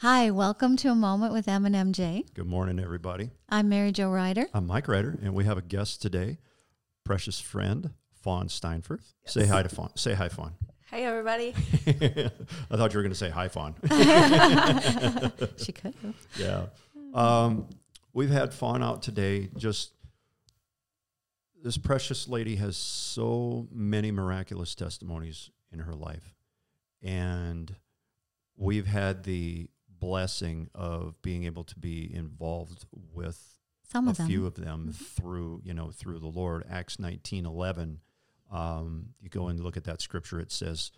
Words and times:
Hi, 0.00 0.30
welcome 0.30 0.76
to 0.78 0.88
a 0.90 0.94
moment 0.94 1.32
with 1.32 1.48
M 1.48 1.66
and 1.66 1.74
MJ. 1.74 2.32
Good 2.34 2.46
morning, 2.46 2.78
everybody. 2.78 3.30
I'm 3.48 3.68
Mary 3.68 3.90
Jo 3.90 4.10
Ryder. 4.10 4.46
I'm 4.54 4.66
Mike 4.66 4.86
Ryder, 4.86 5.18
and 5.22 5.34
we 5.34 5.44
have 5.44 5.58
a 5.58 5.62
guest 5.62 6.00
today, 6.00 6.38
precious 7.04 7.40
friend 7.40 7.90
Fawn 8.22 8.46
Steinfurth. 8.46 9.14
Say 9.26 9.46
hi 9.46 9.62
to 9.64 9.68
Fawn. 9.68 9.90
Say 9.96 10.14
hi, 10.14 10.28
Fawn. 10.28 10.54
Hey, 10.90 11.04
everybody. 11.04 11.52
I 11.86 12.76
thought 12.76 12.92
you 12.92 12.98
were 12.98 13.02
going 13.02 13.10
to 13.10 13.14
say 13.16 13.30
hi, 13.30 13.48
Fawn. 13.48 13.74
She 15.56 15.72
could 15.72 15.94
have. 16.02 16.14
yeah. 16.38 16.66
Um, 17.12 17.66
we've 18.12 18.30
had 18.30 18.54
Fawn 18.54 18.82
out 18.84 19.02
today. 19.02 19.50
Just 19.56 19.92
this 21.60 21.76
precious 21.76 22.28
lady 22.28 22.54
has 22.56 22.76
so 22.76 23.66
many 23.72 24.12
miraculous 24.12 24.76
testimonies 24.76 25.50
in 25.72 25.80
her 25.80 25.94
life, 25.94 26.36
and 27.02 27.74
we've 28.56 28.86
had 28.86 29.24
the 29.24 29.68
blessing 30.00 30.68
of 30.74 31.20
being 31.22 31.44
able 31.44 31.64
to 31.64 31.78
be 31.78 32.12
involved 32.14 32.84
with 32.92 33.58
Some 33.84 34.06
a 34.08 34.10
of 34.12 34.16
them. 34.18 34.26
few 34.28 34.46
of 34.46 34.54
them 34.54 34.92
through 34.92 35.62
you 35.64 35.74
know 35.74 35.90
through 35.90 36.18
the 36.20 36.26
Lord. 36.28 36.64
Acts 36.68 36.98
nineteen 36.98 37.46
eleven. 37.46 38.00
Um, 38.50 39.14
you 39.20 39.28
go 39.28 39.48
and 39.48 39.60
look 39.60 39.76
at 39.76 39.84
that 39.84 40.00
scripture. 40.00 40.40
It 40.40 40.50
says, 40.52 40.90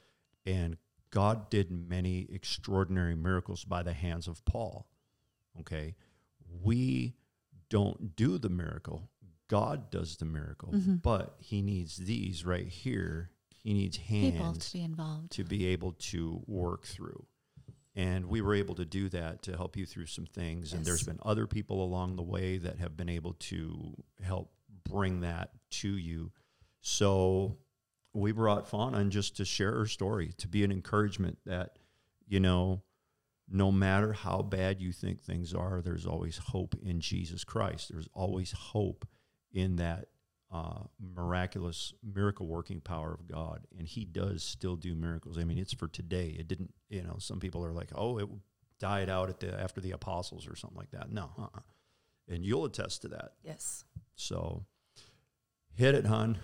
"And 0.46 0.76
God 1.10 1.50
did 1.50 1.70
many 1.70 2.28
extraordinary 2.30 3.14
miracles 3.16 3.64
by 3.64 3.82
the 3.82 3.92
hands 3.92 4.28
of 4.28 4.44
Paul." 4.44 4.86
Okay, 5.60 5.96
we 6.62 7.16
don't 7.68 8.14
do 8.16 8.38
the 8.38 8.48
miracle. 8.48 9.08
God 9.48 9.90
does 9.90 10.16
the 10.18 10.24
miracle, 10.24 10.72
Mhm. 10.72 11.02
but 11.02 11.36
He 11.40 11.60
needs 11.60 11.96
these 11.96 12.44
right 12.44 12.68
here. 12.68 13.30
He 13.62 13.72
needs 13.74 13.98
People 13.98 14.30
hands 14.44 14.66
to 14.70 14.72
be 14.78 14.82
involved. 14.84 15.32
to 15.32 15.44
be 15.44 15.66
able 15.66 15.92
to 15.94 16.42
work 16.46 16.86
through. 16.86 17.26
And 17.96 18.26
we 18.26 18.40
were 18.40 18.54
able 18.54 18.76
to 18.76 18.84
do 18.84 19.08
that 19.08 19.42
to 19.42 19.56
help 19.56 19.76
you 19.76 19.84
through 19.84 20.06
some 20.06 20.26
things. 20.26 20.72
And 20.72 20.84
there's 20.84 21.02
been 21.02 21.18
other 21.22 21.46
people 21.46 21.82
along 21.82 22.16
the 22.16 22.22
way 22.22 22.58
that 22.58 22.78
have 22.78 22.96
been 22.96 23.08
able 23.08 23.34
to 23.34 23.94
help 24.22 24.52
bring 24.88 25.20
that 25.20 25.50
to 25.70 25.88
you. 25.88 26.30
So 26.80 27.58
we 28.14 28.32
brought 28.32 28.68
Fawn 28.68 28.94
on 28.94 29.10
just 29.10 29.36
to 29.38 29.44
share 29.44 29.72
her 29.72 29.86
story, 29.86 30.32
to 30.38 30.48
be 30.48 30.62
an 30.62 30.70
encouragement 30.70 31.38
that, 31.46 31.78
you 32.28 32.38
know, 32.38 32.82
no 33.48 33.72
matter 33.72 34.12
how 34.12 34.42
bad 34.42 34.80
you 34.80 34.92
think 34.92 35.20
things 35.20 35.52
are, 35.52 35.82
there's 35.82 36.06
always 36.06 36.38
hope 36.38 36.76
in 36.82 37.00
Jesus 37.00 37.42
Christ. 37.42 37.90
There's 37.90 38.08
always 38.14 38.52
hope 38.52 39.06
in 39.52 39.76
that 39.76 40.06
uh, 40.52 40.82
miraculous 40.98 41.94
miracle 42.02 42.46
working 42.46 42.80
power 42.80 43.12
of 43.12 43.28
God, 43.28 43.66
and 43.78 43.86
He 43.86 44.04
does 44.04 44.42
still 44.42 44.76
do 44.76 44.94
miracles. 44.94 45.38
I 45.38 45.44
mean, 45.44 45.58
it's 45.58 45.72
for 45.72 45.88
today. 45.88 46.34
It 46.38 46.48
didn't, 46.48 46.74
you 46.88 47.02
know. 47.02 47.16
Some 47.18 47.38
people 47.38 47.64
are 47.64 47.72
like, 47.72 47.90
"Oh, 47.94 48.18
it 48.18 48.28
died 48.80 49.08
out 49.08 49.28
at 49.28 49.40
the 49.40 49.58
after 49.58 49.80
the 49.80 49.92
apostles 49.92 50.48
or 50.48 50.56
something 50.56 50.78
like 50.78 50.90
that." 50.90 51.12
No, 51.12 51.30
uh-uh. 51.38 51.60
and 52.28 52.44
you'll 52.44 52.64
attest 52.64 53.02
to 53.02 53.08
that. 53.08 53.34
Yes. 53.44 53.84
So, 54.16 54.64
hit 55.74 55.94
it, 55.94 56.06
hon. 56.06 56.38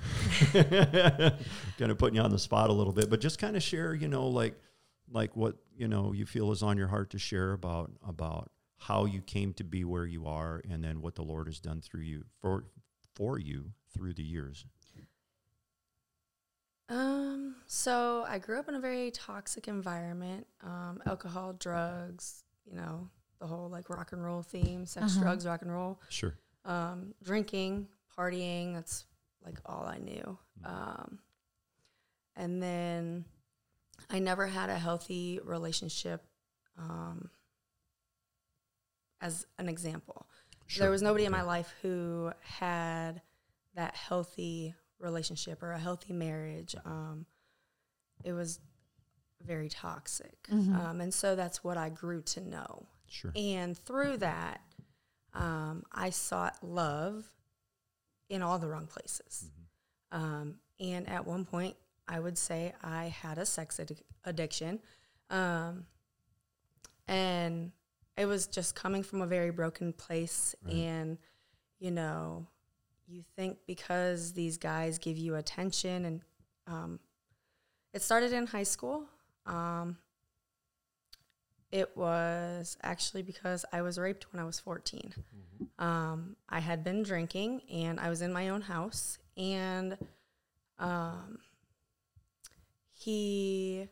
kind 0.53 1.91
of 1.91 1.99
putting 1.99 2.17
you 2.17 2.23
on 2.23 2.31
the 2.31 2.39
spot 2.39 2.71
a 2.71 2.73
little 2.73 2.93
bit, 2.93 3.11
but 3.11 3.21
just 3.21 3.41
kind 3.41 3.57
of 3.57 3.63
share, 3.63 3.93
you 3.93 4.07
know, 4.07 4.29
like 4.29 4.55
like 5.11 5.35
what 5.37 5.57
you 5.77 5.89
know 5.89 6.13
you 6.13 6.27
feel 6.27 6.53
is 6.53 6.63
on 6.63 6.77
your 6.79 6.89
heart 6.89 7.11
to 7.11 7.19
share 7.19 7.53
about 7.53 7.91
about 8.07 8.51
how 8.79 9.05
you 9.05 9.21
came 9.21 9.53
to 9.55 9.65
be 9.65 9.85
where 9.85 10.07
you 10.07 10.27
are, 10.27 10.63
and 10.71 10.85
then 10.85 11.01
what 11.01 11.17
the 11.17 11.23
Lord 11.23 11.49
has 11.49 11.59
done 11.59 11.81
through 11.81 12.03
you 12.03 12.25
for 12.41 12.67
for 13.17 13.39
you 13.39 13.73
through 13.97 14.15
the 14.15 14.23
years. 14.23 14.65
Um, 16.89 17.57
so 17.67 18.25
I 18.29 18.39
grew 18.39 18.59
up 18.61 18.69
in 18.69 18.75
a 18.77 18.81
very 18.81 19.11
toxic 19.11 19.67
environment. 19.67 20.47
Um, 20.63 21.03
alcohol, 21.07 21.53
drugs, 21.55 22.45
you 22.65 22.77
know, 22.77 23.09
the 23.41 23.47
whole 23.47 23.69
like 23.69 23.91
rock 23.91 24.13
and 24.13 24.25
roll 24.25 24.43
theme, 24.43 24.87
sex, 24.87 25.13
Uh-huh. 25.17 25.23
drugs, 25.25 25.47
rock 25.47 25.63
and 25.63 25.73
roll. 25.73 26.01
Sure. 26.09 26.35
Um, 26.65 27.15
drinking, 27.23 27.89
partying, 28.17 28.75
that's 28.75 29.05
like 29.45 29.59
all 29.67 29.85
I 29.85 29.99
knew. 29.99 30.39
Um, 30.65 31.19
and 32.37 32.63
then 32.63 33.25
I 34.11 34.19
never 34.21 34.47
had 34.47 34.71
a 34.71 34.79
healthy 34.79 35.41
relationship 35.45 36.23
um, 36.79 37.31
as 39.21 39.47
an 39.59 39.69
example. 39.69 40.27
There 40.79 40.91
was 40.91 41.03
nobody 41.03 41.25
in 41.25 41.33
my 41.33 41.43
life 41.43 41.73
who 41.83 42.33
had 42.43 43.23
that 43.77 43.95
healthy 43.95 44.75
relationship 44.99 45.63
or 45.63 45.73
a 45.73 45.79
healthy 45.79 46.13
marriage. 46.13 46.75
Um, 46.85 47.27
it 48.25 48.33
was 48.33 48.59
very 49.43 49.69
toxic. 49.69 50.43
Mhm. 50.49 50.75
Um, 50.75 51.01
and 51.01 51.13
so 51.15 51.37
that's 51.37 51.63
what 51.63 51.77
I 51.77 51.91
grew 51.91 52.23
to 52.23 52.41
know. 52.41 52.87
Sure. 53.07 53.33
And 53.37 53.79
through 53.79 54.17
that, 54.19 54.61
um, 55.35 55.85
I 55.93 56.11
sought 56.11 56.63
love 56.65 57.25
in 58.29 58.43
all 58.43 58.59
the 58.59 58.67
wrong 58.67 58.87
places. 58.87 59.51
Um, 60.11 60.59
and 60.81 61.09
at 61.09 61.27
one 61.27 61.45
point, 61.45 61.77
I 62.09 62.19
would 62.19 62.39
say 62.39 62.75
I 62.83 63.07
had 63.07 63.39
a 63.39 63.47
sex 63.47 63.77
addic- 63.77 64.03
addiction. 64.25 64.81
Um, 65.31 65.87
and 67.07 67.73
it 68.17 68.27
was 68.27 68.47
just 68.47 68.75
coming 68.75 69.03
from 69.03 69.21
a 69.21 69.27
very 69.27 69.51
broken 69.51 69.93
place. 69.93 70.55
Right. 70.63 70.75
And, 70.75 71.19
you 71.79 71.91
know, 71.91 72.47
you 73.09 73.23
think 73.37 73.59
because 73.67 74.33
these 74.33 74.59
guys 74.59 74.99
give 74.99 75.17
you 75.17 75.37
attention, 75.37 76.05
and 76.05 76.21
um, 76.67 77.01
it 77.93 78.03
started 78.03 78.33
in 78.33 78.47
high 78.47 78.65
school. 78.65 79.05
Um, 79.47 79.97
it 81.73 81.97
was 81.97 82.77
actually 82.83 83.23
because 83.23 83.65
I 83.73 83.83
was 83.83 83.99
raped 83.99 84.33
when 84.33 84.41
I 84.41 84.47
was 84.47 84.59
14. 84.59 85.13
Um, 85.79 86.37
I 86.49 86.61
had 86.61 86.85
been 86.85 87.03
drinking 87.03 87.63
and 87.71 87.99
I 87.99 88.09
was 88.09 88.23
in 88.23 88.33
my 88.33 88.49
own 88.49 88.63
house, 88.63 89.19
and 89.37 89.99
um, 90.79 91.39
he 92.93 93.89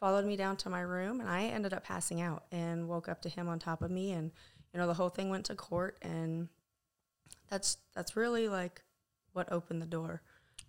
followed 0.00 0.24
me 0.24 0.36
down 0.36 0.56
to 0.58 0.70
my 0.70 0.80
room, 0.80 1.20
and 1.20 1.28
I 1.28 1.44
ended 1.44 1.72
up 1.72 1.84
passing 1.84 2.20
out 2.20 2.44
and 2.50 2.88
woke 2.88 3.08
up 3.08 3.22
to 3.22 3.28
him 3.28 3.48
on 3.48 3.58
top 3.58 3.82
of 3.82 3.90
me, 3.90 4.12
and 4.12 4.30
you 4.72 4.80
know 4.80 4.86
the 4.86 4.94
whole 4.94 5.08
thing 5.08 5.30
went 5.30 5.46
to 5.46 5.54
court, 5.54 5.98
and 6.02 6.48
that's 7.48 7.78
that's 7.94 8.16
really 8.16 8.48
like 8.48 8.82
what 9.32 9.50
opened 9.52 9.82
the 9.82 9.86
door. 9.86 10.22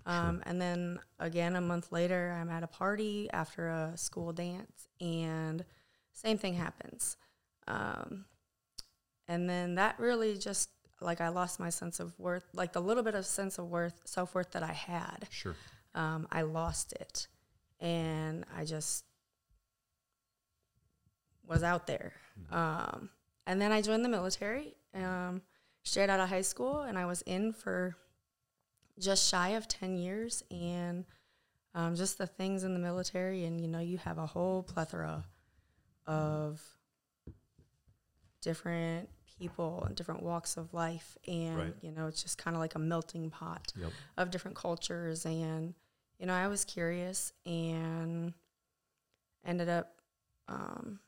Um, 0.06 0.42
and 0.46 0.60
then 0.62 1.00
again, 1.20 1.56
a 1.56 1.62
month 1.62 1.92
later, 1.92 2.36
I'm 2.40 2.50
at 2.50 2.64
a 2.64 2.68
party 2.68 3.30
after 3.32 3.70
a 3.70 3.94
school 3.96 4.34
dance, 4.34 4.88
and 5.00 5.64
same 6.14 6.38
thing 6.38 6.56
happens. 6.56 7.18
Um, 7.68 8.26
and 9.28 9.50
then 9.50 9.76
that 9.76 10.00
really 10.00 10.38
just 10.38 10.70
like 11.02 11.22
I 11.22 11.30
lost 11.30 11.60
my 11.60 11.70
sense 11.70 12.00
of 12.00 12.18
worth, 12.18 12.46
like 12.54 12.74
the 12.74 12.82
little 12.82 13.04
bit 13.04 13.16
of 13.16 13.26
sense 13.26 13.58
of 13.58 13.70
worth, 13.70 14.02
self 14.06 14.34
worth 14.34 14.52
that 14.52 14.64
I 14.64 14.74
had. 14.74 15.28
Sure. 15.30 15.56
Um, 15.94 16.28
I 16.32 16.42
lost 16.42 16.94
it, 16.94 17.28
and 17.80 18.46
I 18.56 18.66
just 18.66 19.06
was 21.48 21.64
out 21.64 21.88
there. 21.88 22.14
Um, 22.52 23.10
and 23.46 23.62
then 23.62 23.72
I 23.72 23.82
joined 23.82 24.06
the 24.06 24.10
military 24.10 24.76
um, 24.94 25.42
straight 25.84 26.10
out 26.10 26.20
of 26.20 26.30
high 26.30 26.42
school, 26.42 26.82
and 26.82 26.98
I 26.98 27.06
was 27.06 27.22
in 27.24 27.54
for 27.54 27.96
just 29.00 29.30
shy 29.30 29.50
of 29.50 29.68
10 29.68 29.98
years. 29.98 30.44
And 30.52 31.06
um, 31.74 31.96
just 31.96 32.18
the 32.18 32.28
things 32.28 32.64
in 32.64 32.74
the 32.74 32.80
military, 32.80 33.46
and 33.46 33.60
you 33.62 33.68
know, 33.68 33.80
you 33.80 33.98
have 34.00 34.18
a 34.18 34.26
whole 34.26 34.64
plethora 34.64 35.24
of 36.08 36.62
different 38.42 39.10
people 39.38 39.84
and 39.86 39.96
different 39.96 40.24
walks 40.24 40.58
of 40.58 40.74
life. 40.74 41.18
And, 41.28 41.58
Right. 41.58 41.76
you 41.82 41.92
know, 41.92 42.08
it's 42.08 42.22
just 42.24 42.38
kind 42.38 42.56
of 42.56 42.60
like 42.60 42.76
a 42.76 42.80
melting 42.80 43.30
pot 43.30 43.72
Yep. 43.76 43.92
of 44.18 44.32
different 44.32 44.58
cultures 44.58 45.26
and 45.26 45.74
you 46.18 46.26
know 46.26 46.34
i 46.34 46.48
was 46.50 46.66
curious 46.66 47.32
and 47.46 48.34
ended 49.46 49.70
up 49.70 50.02
um, 50.50 51.00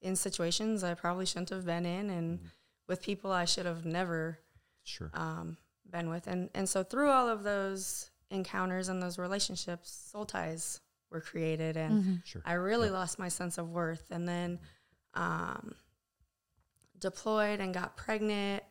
in 0.00 0.14
situations 0.14 0.84
i 0.84 0.94
probably 0.94 1.26
shouldn't 1.26 1.50
have 1.50 1.66
been 1.66 1.84
in 1.84 2.10
and 2.10 2.38
Mhm. 2.38 2.50
With 2.86 3.02
people 3.02 3.30
i 3.32 3.44
should 3.44 3.66
have 3.66 3.84
never 3.84 4.38
Sure. 4.84 5.10
um, 5.14 5.56
been 5.90 6.08
with 6.10 6.26
and 6.26 6.50
and 6.54 6.68
so 6.68 6.82
through 6.82 7.10
all 7.10 7.28
of 7.28 7.42
those 7.42 8.10
encounters 8.30 8.88
and 8.88 9.02
those 9.02 9.18
relationships 9.18 9.90
soul 9.90 10.24
ties 10.26 10.80
were 11.10 11.20
created 11.20 11.76
and 11.76 12.02
Mhm. 12.04 12.24
Sure. 12.24 12.42
I 12.44 12.54
really 12.54 12.88
Yep. 12.88 12.94
lost 12.94 13.18
my 13.18 13.28
sense 13.28 13.56
of 13.58 13.70
worth 13.70 14.10
and 14.10 14.28
then 14.28 14.58
um, 15.14 15.74
deployed 16.98 17.60
and 17.60 17.72
got 17.72 17.96
pregnant 17.96 18.62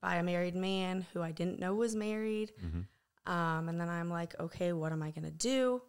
by 0.00 0.16
a 0.16 0.22
married 0.22 0.54
man 0.56 1.06
who 1.12 1.22
I 1.22 1.32
didn't 1.32 1.58
know 1.58 1.74
was 1.74 1.94
married. 1.94 2.52
hmm 2.60 2.82
Um, 3.30 3.68
and 3.70 3.80
then 3.80 3.88
I'm 3.88 4.10
like, 4.10 4.38
okay, 4.38 4.72
what 4.74 4.92
am 4.92 5.02
I 5.02 5.10
going 5.12 5.24
to 5.24 5.30
do? 5.30 5.80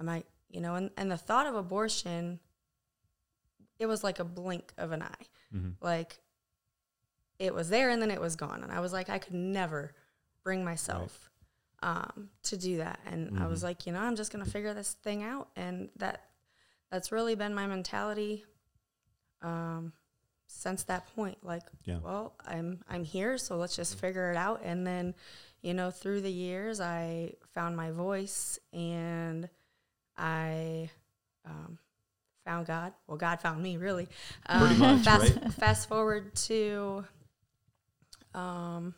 Am 0.00 0.08
I, 0.08 0.24
you 0.48 0.60
know, 0.60 0.74
and, 0.74 0.90
and 0.96 1.10
the 1.10 1.16
thought 1.16 1.46
of 1.46 1.54
abortion, 1.54 2.40
it 3.78 3.86
was 3.86 4.02
like 4.02 4.18
a 4.18 4.24
blink 4.24 4.72
of 4.78 4.90
an 4.90 5.02
eye. 5.02 5.26
hmm 5.52 5.70
Like 5.80 6.18
it 7.38 7.54
was 7.54 7.68
there 7.68 7.90
and 7.90 8.00
then 8.00 8.10
it 8.10 8.20
was 8.20 8.36
gone. 8.36 8.62
And 8.62 8.70
I 8.72 8.80
was 8.80 8.92
like, 8.92 9.08
I 9.10 9.18
could 9.18 9.34
never 9.34 9.94
bring 10.44 10.64
myself 10.64 11.30
um, 11.82 12.30
to 12.44 12.56
do 12.56 12.76
that. 12.78 13.00
And 13.06 13.38
I 13.40 13.46
was 13.48 13.60
Mhm. 13.60 13.64
like, 13.64 13.86
you 13.86 13.92
know, 13.92 14.00
I'm 14.00 14.14
just 14.16 14.32
going 14.32 14.44
to 14.44 14.50
figure 14.50 14.72
this 14.74 14.92
thing 15.02 15.22
out. 15.24 15.48
And 15.56 15.90
that 15.96 16.28
that's 16.90 17.10
really 17.10 17.34
been 17.34 17.54
my 17.54 17.66
mentality 17.66 18.44
um, 19.40 19.92
since 20.46 20.82
that 20.84 21.06
point, 21.16 21.38
like, 21.42 21.62
Yeah. 21.84 21.98
well, 21.98 22.34
I'm 22.44 22.84
I'm 22.88 23.04
here, 23.04 23.38
so 23.38 23.56
let's 23.56 23.74
just 23.74 23.98
figure 23.98 24.30
it 24.30 24.36
out. 24.36 24.60
And 24.62 24.86
then, 24.86 25.14
you 25.62 25.74
know, 25.74 25.90
through 25.90 26.20
the 26.20 26.30
years, 26.30 26.80
I 26.80 27.32
found 27.54 27.76
my 27.76 27.90
voice 27.90 28.58
and 28.72 29.48
I 30.16 30.90
um, 31.44 31.78
found 32.44 32.66
God. 32.66 32.92
Well, 33.08 33.16
God 33.16 33.40
found 33.40 33.62
me, 33.62 33.76
really. 33.78 34.08
Pretty 34.46 34.74
Um, 34.74 34.78
much, 34.78 35.00
fast, 35.04 35.36
right? 35.36 35.52
fast 35.54 35.88
forward 35.88 36.34
to 36.46 37.04
um, 38.34 38.94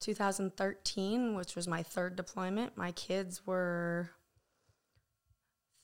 2013, 0.00 1.34
which 1.34 1.56
was 1.56 1.66
my 1.66 1.82
third 1.82 2.16
deployment. 2.16 2.76
My 2.76 2.92
kids 2.92 3.46
were 3.46 4.10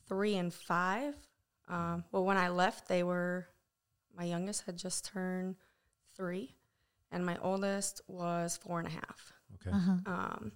three 0.09 0.37
and 0.37 0.53
five. 0.53 1.15
Um, 1.69 2.05
well, 2.13 2.25
when 2.25 2.37
I 2.37 2.49
left, 2.49 2.89
they 2.89 3.03
were, 3.03 3.47
my 4.17 4.25
youngest 4.25 4.65
had 4.67 4.77
just 4.77 5.07
turned 5.07 5.57
three, 6.17 6.55
and 7.11 7.25
my 7.25 7.39
oldest 7.39 8.03
was 8.07 8.57
four 8.57 8.79
and 8.79 8.89
a 8.89 8.93
half. 8.93 9.33
Okay. 9.55 9.77
Uh-huh. 9.77 9.97
Um, 10.07 10.53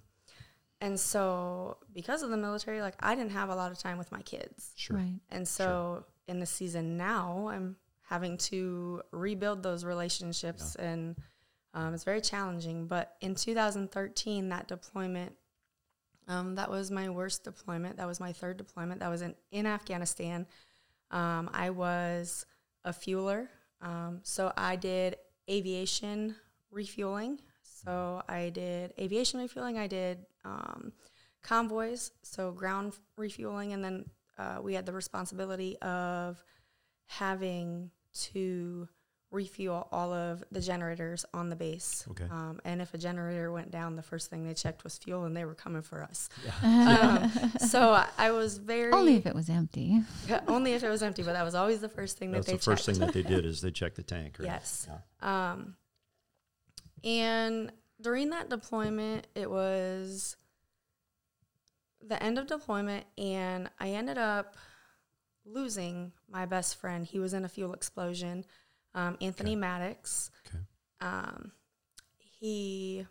and 0.81 0.97
so, 0.99 1.77
because 1.93 2.23
of 2.23 2.29
the 2.29 2.37
military, 2.37 2.81
like 2.81 2.95
I 3.01 3.15
didn't 3.15 3.31
have 3.31 3.49
a 3.49 3.55
lot 3.55 3.71
of 3.71 3.77
time 3.77 3.97
with 3.97 4.11
my 4.11 4.21
kids. 4.21 4.71
Sure. 4.75 4.97
Right. 4.97 5.19
And 5.29 5.47
so 5.47 6.05
in 6.27 6.39
the 6.39 6.45
season 6.45 6.95
now, 6.95 7.49
I'm 7.51 7.75
having 8.09 8.37
to 8.37 9.01
rebuild 9.11 9.61
those 9.61 9.85
relationships, 9.85 10.75
and 10.75 11.15
um, 11.75 11.93
it's 11.93 12.03
very 12.03 12.21
challenging. 12.21 12.87
But 12.87 13.15
in 13.21 13.35
2013, 13.35 14.49
that 14.49 14.67
deployment, 14.67 15.33
um, 16.27 16.55
that 16.55 16.71
was 16.71 16.89
my 16.89 17.09
worst 17.09 17.43
deployment. 17.43 17.97
That 17.97 18.07
was 18.07 18.19
my 18.19 18.33
third 18.33 18.57
deployment. 18.57 18.99
That 19.01 19.09
was 19.09 19.21
in, 19.21 19.35
in 19.51 19.67
Afghanistan. 19.67 20.47
Um, 21.11 21.51
I 21.53 21.69
was 21.69 22.47
a 22.83 22.91
fueler. 22.91 23.47
Um, 23.81 24.21
so 24.23 24.51
I 24.57 24.75
did 24.75 25.17
aviation 25.47 26.35
refueling. 26.71 27.39
So 27.61 28.23
I 28.27 28.49
did 28.49 28.93
aviation 28.99 29.39
refueling. 29.39 29.77
I 29.77 29.85
did 29.85 30.25
um, 30.43 30.93
convoys, 31.43 32.11
so 32.23 32.51
ground 32.51 32.93
refueling, 33.17 33.73
and 33.73 33.83
then 33.83 34.05
uh, 34.39 34.57
we 34.61 34.73
had 34.73 34.85
the 34.85 34.93
responsibility 34.93 35.77
of 35.77 36.43
having 37.05 37.91
to 38.33 38.87
refuel 39.31 39.87
all 39.91 40.11
of 40.11 40.43
the 40.51 40.59
generators 40.59 41.23
on 41.35 41.49
the 41.51 41.55
base. 41.55 42.03
Okay. 42.09 42.25
Um, 42.31 42.59
and 42.65 42.81
if 42.81 42.95
a 42.95 42.97
generator 42.97 43.51
went 43.51 43.69
down, 43.69 43.95
the 43.95 44.01
first 44.01 44.29
thing 44.31 44.43
they 44.43 44.55
checked 44.55 44.83
was 44.83 44.97
fuel, 44.97 45.25
and 45.25 45.37
they 45.37 45.45
were 45.45 45.53
coming 45.53 45.83
for 45.83 46.01
us. 46.01 46.29
Yeah. 46.43 47.29
Um, 47.39 47.51
so 47.59 47.91
I- 47.91 48.09
I 48.17 48.31
was 48.31 48.57
very 48.57 48.91
Only 48.91 49.15
if 49.17 49.27
it 49.27 49.35
was 49.35 49.47
empty. 49.49 50.01
yeah, 50.27 50.41
only 50.47 50.73
if 50.73 50.83
it 50.83 50.89
was 50.89 51.03
empty, 51.03 51.21
but 51.21 51.33
that 51.33 51.43
was 51.43 51.53
always 51.53 51.79
the 51.79 51.89
first 51.89 52.17
thing 52.17 52.31
That's 52.31 52.47
that 52.47 52.53
they 52.53 52.57
the 52.57 52.63
first 52.63 52.85
checked. 52.85 52.97
thing 52.97 53.05
that 53.05 53.13
they 53.13 53.21
did 53.23 53.45
is 53.45 53.61
they 53.61 53.69
checked 53.71 53.97
the 53.97 54.03
tank. 54.03 54.37
Right? 54.39 54.47
Yes. 54.47 54.87
Yeah. 55.21 55.51
Um, 55.51 55.75
and 57.03 57.71
during 58.01 58.31
that 58.31 58.49
deployment, 58.49 59.27
it 59.35 59.49
was 59.49 60.35
the 62.01 62.21
end 62.23 62.37
of 62.39 62.47
deployment, 62.47 63.05
and 63.17 63.69
I 63.79 63.89
ended 63.89 64.17
up 64.17 64.55
losing 65.49 66.11
my 66.29 66.45
best 66.45 66.75
friend. 66.79 67.05
He 67.05 67.19
was 67.19 67.33
in 67.33 67.43
a 67.45 67.49
fuel 67.49 67.73
explosion, 67.73 68.45
um, 68.93 69.17
Anthony 69.21 69.51
Okay. 69.51 69.59
Maddox. 69.59 70.31
Okay. 70.47 70.57
Um, 71.01 71.51
he 72.19 73.05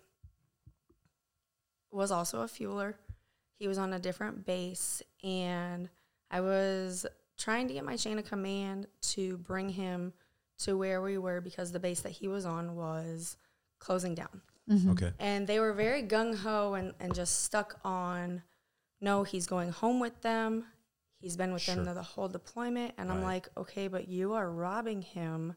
was 1.91 2.11
also 2.11 2.43
a 2.43 2.47
fueler. 2.47 2.95
He 3.59 3.67
was 3.67 3.79
on 3.79 3.93
a 3.93 3.99
different 3.99 4.47
base, 4.47 5.03
and 5.25 5.89
I 6.31 6.41
was 6.41 7.07
trying 7.37 7.69
to 7.69 7.75
get 7.75 7.85
my 7.85 7.97
chain 7.97 8.19
of 8.19 8.25
command 8.25 8.87
to 9.01 9.39
bring 9.39 9.69
him 9.71 10.13
to 10.59 10.77
where 10.77 11.01
we 11.03 11.19
were 11.19 11.41
because 11.41 11.73
the 11.73 11.81
base 11.81 12.01
that 12.01 12.13
he 12.13 12.29
was 12.29 12.45
on 12.45 12.77
was 12.77 13.37
closing 13.79 14.15
down. 14.15 14.43
Mhm. 14.69 14.91
Okay. 14.93 15.13
And 15.19 15.47
they 15.47 15.61
were 15.61 15.73
very 15.73 16.03
gung 16.03 16.37
ho 16.37 16.75
and, 16.75 16.95
and 17.01 17.15
just 17.15 17.45
stuck 17.45 17.81
on, 17.85 18.43
no, 19.01 19.23
he's 19.23 19.47
going 19.47 19.71
home 19.71 19.99
with 20.01 20.21
them. 20.23 20.67
He's 21.21 21.37
been 21.37 21.53
with 21.53 21.67
them 21.67 21.85
Sure. 21.85 21.95
the 21.95 22.03
whole 22.03 22.29
deployment. 22.29 22.95
And 22.97 23.11
I'm 23.11 23.23
like, 23.23 23.49
okay, 23.57 23.89
but 23.89 24.09
you 24.09 24.35
are 24.35 24.51
robbing 24.51 25.03
him 25.03 25.55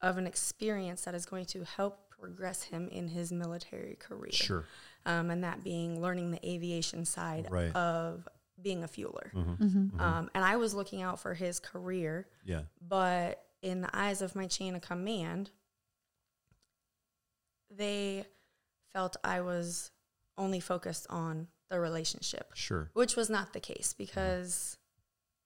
of 0.00 0.16
an 0.16 0.26
experience 0.26 1.02
that 1.04 1.14
is 1.14 1.26
going 1.26 1.44
to 1.46 1.64
help 1.64 2.08
progress 2.08 2.62
him 2.62 2.88
in 2.88 3.08
his 3.08 3.30
military 3.32 3.96
career. 3.96 4.32
Sure. 4.32 4.64
Um, 5.04 5.30
and 5.30 5.44
that 5.44 5.62
being 5.62 6.00
learning 6.00 6.30
the 6.30 6.46
aviation 6.48 7.04
side 7.04 7.48
Right. 7.50 7.74
of 7.76 8.26
being 8.60 8.82
a 8.84 8.88
fueler. 8.88 9.30
hmm 9.32 9.54
Mhm. 9.54 10.00
Um, 10.00 10.30
and 10.34 10.44
I 10.44 10.56
was 10.56 10.74
looking 10.74 11.02
out 11.02 11.18
for 11.18 11.34
his 11.34 11.60
career, 11.60 12.28
Yeah. 12.44 12.64
but 12.80 13.46
in 13.62 13.80
the 13.82 13.90
eyes 13.94 14.20
of 14.22 14.34
my 14.34 14.46
chain 14.46 14.74
of 14.74 14.82
command, 14.82 15.50
they 17.70 18.26
felt 18.92 19.16
I 19.22 19.40
was 19.40 19.90
only 20.36 20.60
focused 20.60 21.06
on 21.08 21.48
the 21.70 21.80
relationship, 21.80 22.50
Sure. 22.54 22.90
which 22.92 23.16
was 23.16 23.30
not 23.30 23.52
the 23.52 23.60
case 23.60 23.94
because, 23.96 24.76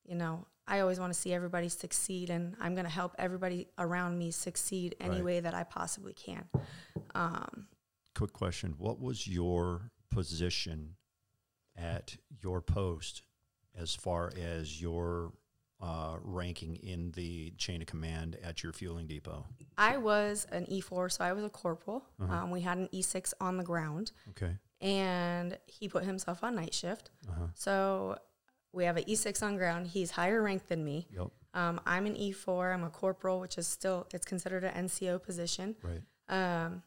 you 0.04 0.14
know, 0.14 0.46
I 0.66 0.80
always 0.80 0.98
want 0.98 1.12
to 1.12 1.18
see 1.18 1.32
everybody 1.34 1.68
succeed 1.68 2.30
and 2.30 2.56
I'm 2.58 2.74
going 2.74 2.86
to 2.86 2.90
help 2.90 3.14
everybody 3.18 3.68
around 3.78 4.18
me 4.18 4.30
succeed 4.30 4.96
any 4.98 5.16
Right. 5.16 5.24
way 5.24 5.40
that 5.40 5.54
I 5.54 5.62
possibly 5.64 6.14
can. 6.14 6.48
Um, 7.14 7.68
Quick 8.16 8.32
question. 8.32 8.74
What 8.78 8.98
was 9.00 9.26
your 9.28 9.90
position 10.10 10.96
at 11.76 12.16
your 12.42 12.60
post 12.62 13.22
as 13.76 13.94
far 13.94 14.32
as 14.40 14.80
your 14.80 15.32
uh, 15.80 16.16
ranking 16.22 16.76
in 16.76 17.10
the 17.10 17.50
chain 17.58 17.82
of 17.82 17.86
command 17.88 18.36
at 18.42 18.62
your 18.62 18.72
fueling 18.72 19.06
depot? 19.06 19.44
I 19.76 19.98
was 19.98 20.46
an 20.52 20.64
E4, 20.66 21.10
so 21.12 21.24
I 21.24 21.32
was 21.34 21.44
a 21.44 21.50
corporal. 21.50 22.06
Uh-huh. 22.22 22.32
Um, 22.32 22.50
we 22.50 22.60
had 22.62 22.78
an 22.78 22.88
E6 22.94 23.34
on 23.40 23.58
the 23.58 23.64
ground, 23.64 24.12
Okay. 24.30 24.56
And 24.84 25.58
he 25.66 25.88
put 25.88 26.04
himself 26.04 26.44
on 26.44 26.54
night 26.54 26.74
shift. 26.74 27.10
Uh-huh. 27.28 27.46
So 27.54 28.18
we 28.72 28.84
have 28.84 28.96
an 28.96 29.04
E6 29.04 29.42
on 29.42 29.56
ground. 29.56 29.86
He's 29.88 30.10
higher 30.12 30.42
ranked 30.42 30.68
than 30.68 30.84
me. 30.84 31.08
Yep. 31.10 31.28
Um, 31.54 31.80
I'm 31.86 32.06
an 32.06 32.14
E4. 32.16 32.74
I'm 32.74 32.84
a 32.84 32.90
corporal, 32.90 33.40
which 33.40 33.56
is 33.58 33.66
still 33.66 34.06
it's 34.12 34.26
considered 34.26 34.62
an 34.64 34.86
NCO 34.86 35.22
position. 35.22 35.74
Right. 35.82 36.02
Um, 36.28 36.82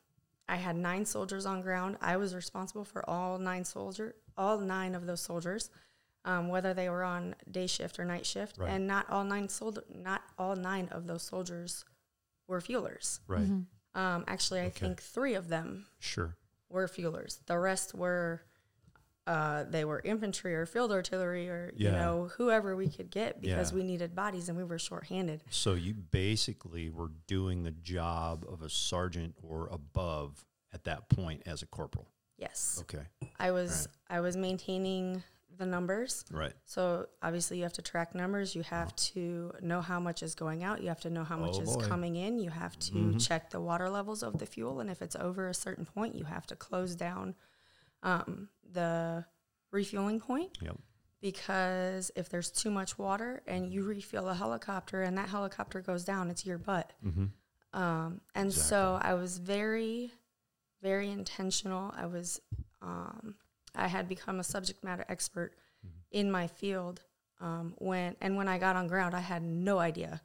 I 0.47 0.55
had 0.57 0.75
nine 0.75 1.05
soldiers 1.05 1.45
on 1.45 1.61
ground. 1.61 1.97
I 2.01 2.17
was 2.17 2.35
responsible 2.35 2.85
for 2.85 3.07
all 3.09 3.37
nine 3.39 3.65
soldier, 3.65 4.15
all 4.37 4.59
nine 4.59 4.93
of 4.95 5.05
those 5.05 5.21
soldiers, 5.21 5.69
um, 6.25 6.49
whether 6.49 6.73
they 6.73 6.89
were 6.89 7.03
on 7.03 7.35
day 7.49 7.67
shift 7.67 7.99
or 7.99 8.05
night 8.05 8.25
shift. 8.25 8.57
Right. 8.57 8.69
And 8.69 8.87
not 8.87 9.09
all 9.09 9.23
nine 9.23 9.49
soldier, 9.49 9.83
not 9.93 10.21
all 10.37 10.55
nine 10.55 10.87
of 10.91 11.07
those 11.07 11.23
soldiers 11.23 11.83
were 12.47 12.61
fuelers. 12.61 13.19
Right. 13.27 13.41
Mhm. 13.49 13.65
Um, 13.95 14.23
actually, 14.27 14.59
I 14.61 14.65
Okay. 14.67 14.79
think 14.81 15.01
three 15.01 15.33
of 15.33 15.47
them 15.47 15.87
Sure. 15.99 16.35
Were 16.69 16.87
fuelers. 16.87 17.39
The 17.45 17.57
rest 17.57 17.93
were 17.95 18.41
uh, 19.25 19.65
they 19.69 19.83
were 19.83 19.99
infantry 20.05 20.55
or 20.55 20.65
field 20.65 20.89
artillery 20.91 21.49
or 21.49 21.73
you 21.75 21.91
know 21.91 22.29
whoever 22.37 22.75
we 22.77 22.87
could 22.87 23.09
get 23.11 23.41
because 23.41 23.71
Yeah. 23.71 23.75
we 23.77 23.83
needed 23.83 24.15
bodies 24.15 24.47
and 24.47 24.57
we 24.57 24.63
were 24.63 24.79
shorthanded. 24.79 25.43
So 25.49 25.73
you 25.73 25.93
basically 25.93 26.89
were 26.89 27.11
doing 27.27 27.63
the 27.63 27.71
job 27.71 28.45
of 28.49 28.61
a 28.61 28.69
sergeant 28.69 29.35
or 29.43 29.67
above 29.67 30.45
at 30.73 30.85
that 30.85 31.09
point 31.09 31.43
as 31.45 31.61
a 31.61 31.65
corporal. 31.65 32.07
Yes, 32.37 32.77
Okay. 32.83 33.03
I 33.39 33.51
was 33.51 33.87
I 34.09 34.21
was 34.21 34.37
maintaining 34.37 35.23
the 35.57 35.65
numbers. 35.65 36.23
Right. 36.31 36.53
So 36.65 37.07
obviously 37.21 37.57
you 37.57 37.63
have 37.63 37.73
to 37.73 37.81
track 37.81 38.13
numbers. 38.15 38.55
You 38.55 38.63
have 38.63 38.95
to 39.13 39.53
know 39.61 39.81
how 39.81 39.99
much 39.99 40.23
is 40.23 40.35
going 40.35 40.63
out. 40.63 40.81
You 40.81 40.87
have 40.89 41.01
to 41.01 41.09
know 41.09 41.23
how 41.23 41.37
much 41.37 41.55
Oh, 41.57 41.61
is 41.61 41.75
coming 41.87 42.15
in. 42.15 42.39
You 42.39 42.49
have 42.49 42.77
to 42.79 42.91
Mhm. 42.93 43.27
check 43.27 43.49
the 43.49 43.59
water 43.61 43.89
levels 43.89 44.23
of 44.23 44.37
the 44.39 44.45
fuel, 44.45 44.79
and 44.79 44.89
if 44.89 45.01
it's 45.01 45.15
over 45.15 45.47
a 45.47 45.53
certain 45.53 45.85
point, 45.85 46.15
you 46.15 46.25
have 46.25 46.45
to 46.47 46.55
close 46.55 46.95
down 46.95 47.35
um, 48.03 48.49
the 48.71 49.25
refueling 49.71 50.19
point. 50.19 50.57
Yep. 50.61 50.77
because 51.19 52.11
if 52.15 52.29
there's 52.29 52.51
too 52.51 52.69
much 52.69 52.97
water 52.99 53.41
and 53.47 53.73
you 53.73 53.83
refill 53.83 54.29
a 54.29 54.35
helicopter 54.35 55.01
and 55.01 55.17
that 55.17 55.27
helicopter 55.29 55.81
goes 55.81 56.03
down, 56.05 56.29
it's 56.29 56.45
your 56.45 56.59
butt. 56.59 56.93
Mm-hmm. 57.03 57.25
Um, 57.77 58.21
and 58.35 58.53
so 58.53 58.99
I 59.01 59.15
was 59.15 59.39
very, 59.39 60.13
very 60.83 61.09
intentional. 61.09 61.91
I 61.97 62.05
was, 62.05 62.39
um, 62.83 63.33
I 63.75 63.87
had 63.87 64.07
become 64.09 64.39
a 64.39 64.43
subject 64.43 64.83
matter 64.83 65.05
expert 65.09 65.53
in 66.11 66.31
my 66.31 66.47
field 66.47 67.01
um, 67.39 67.73
when, 67.77 68.15
and 68.21 68.35
when 68.35 68.47
I 68.47 68.57
got 68.57 68.75
on 68.75 68.87
ground, 68.87 69.13
I 69.15 69.19
had 69.19 69.43
no 69.43 69.77
idea 69.79 70.21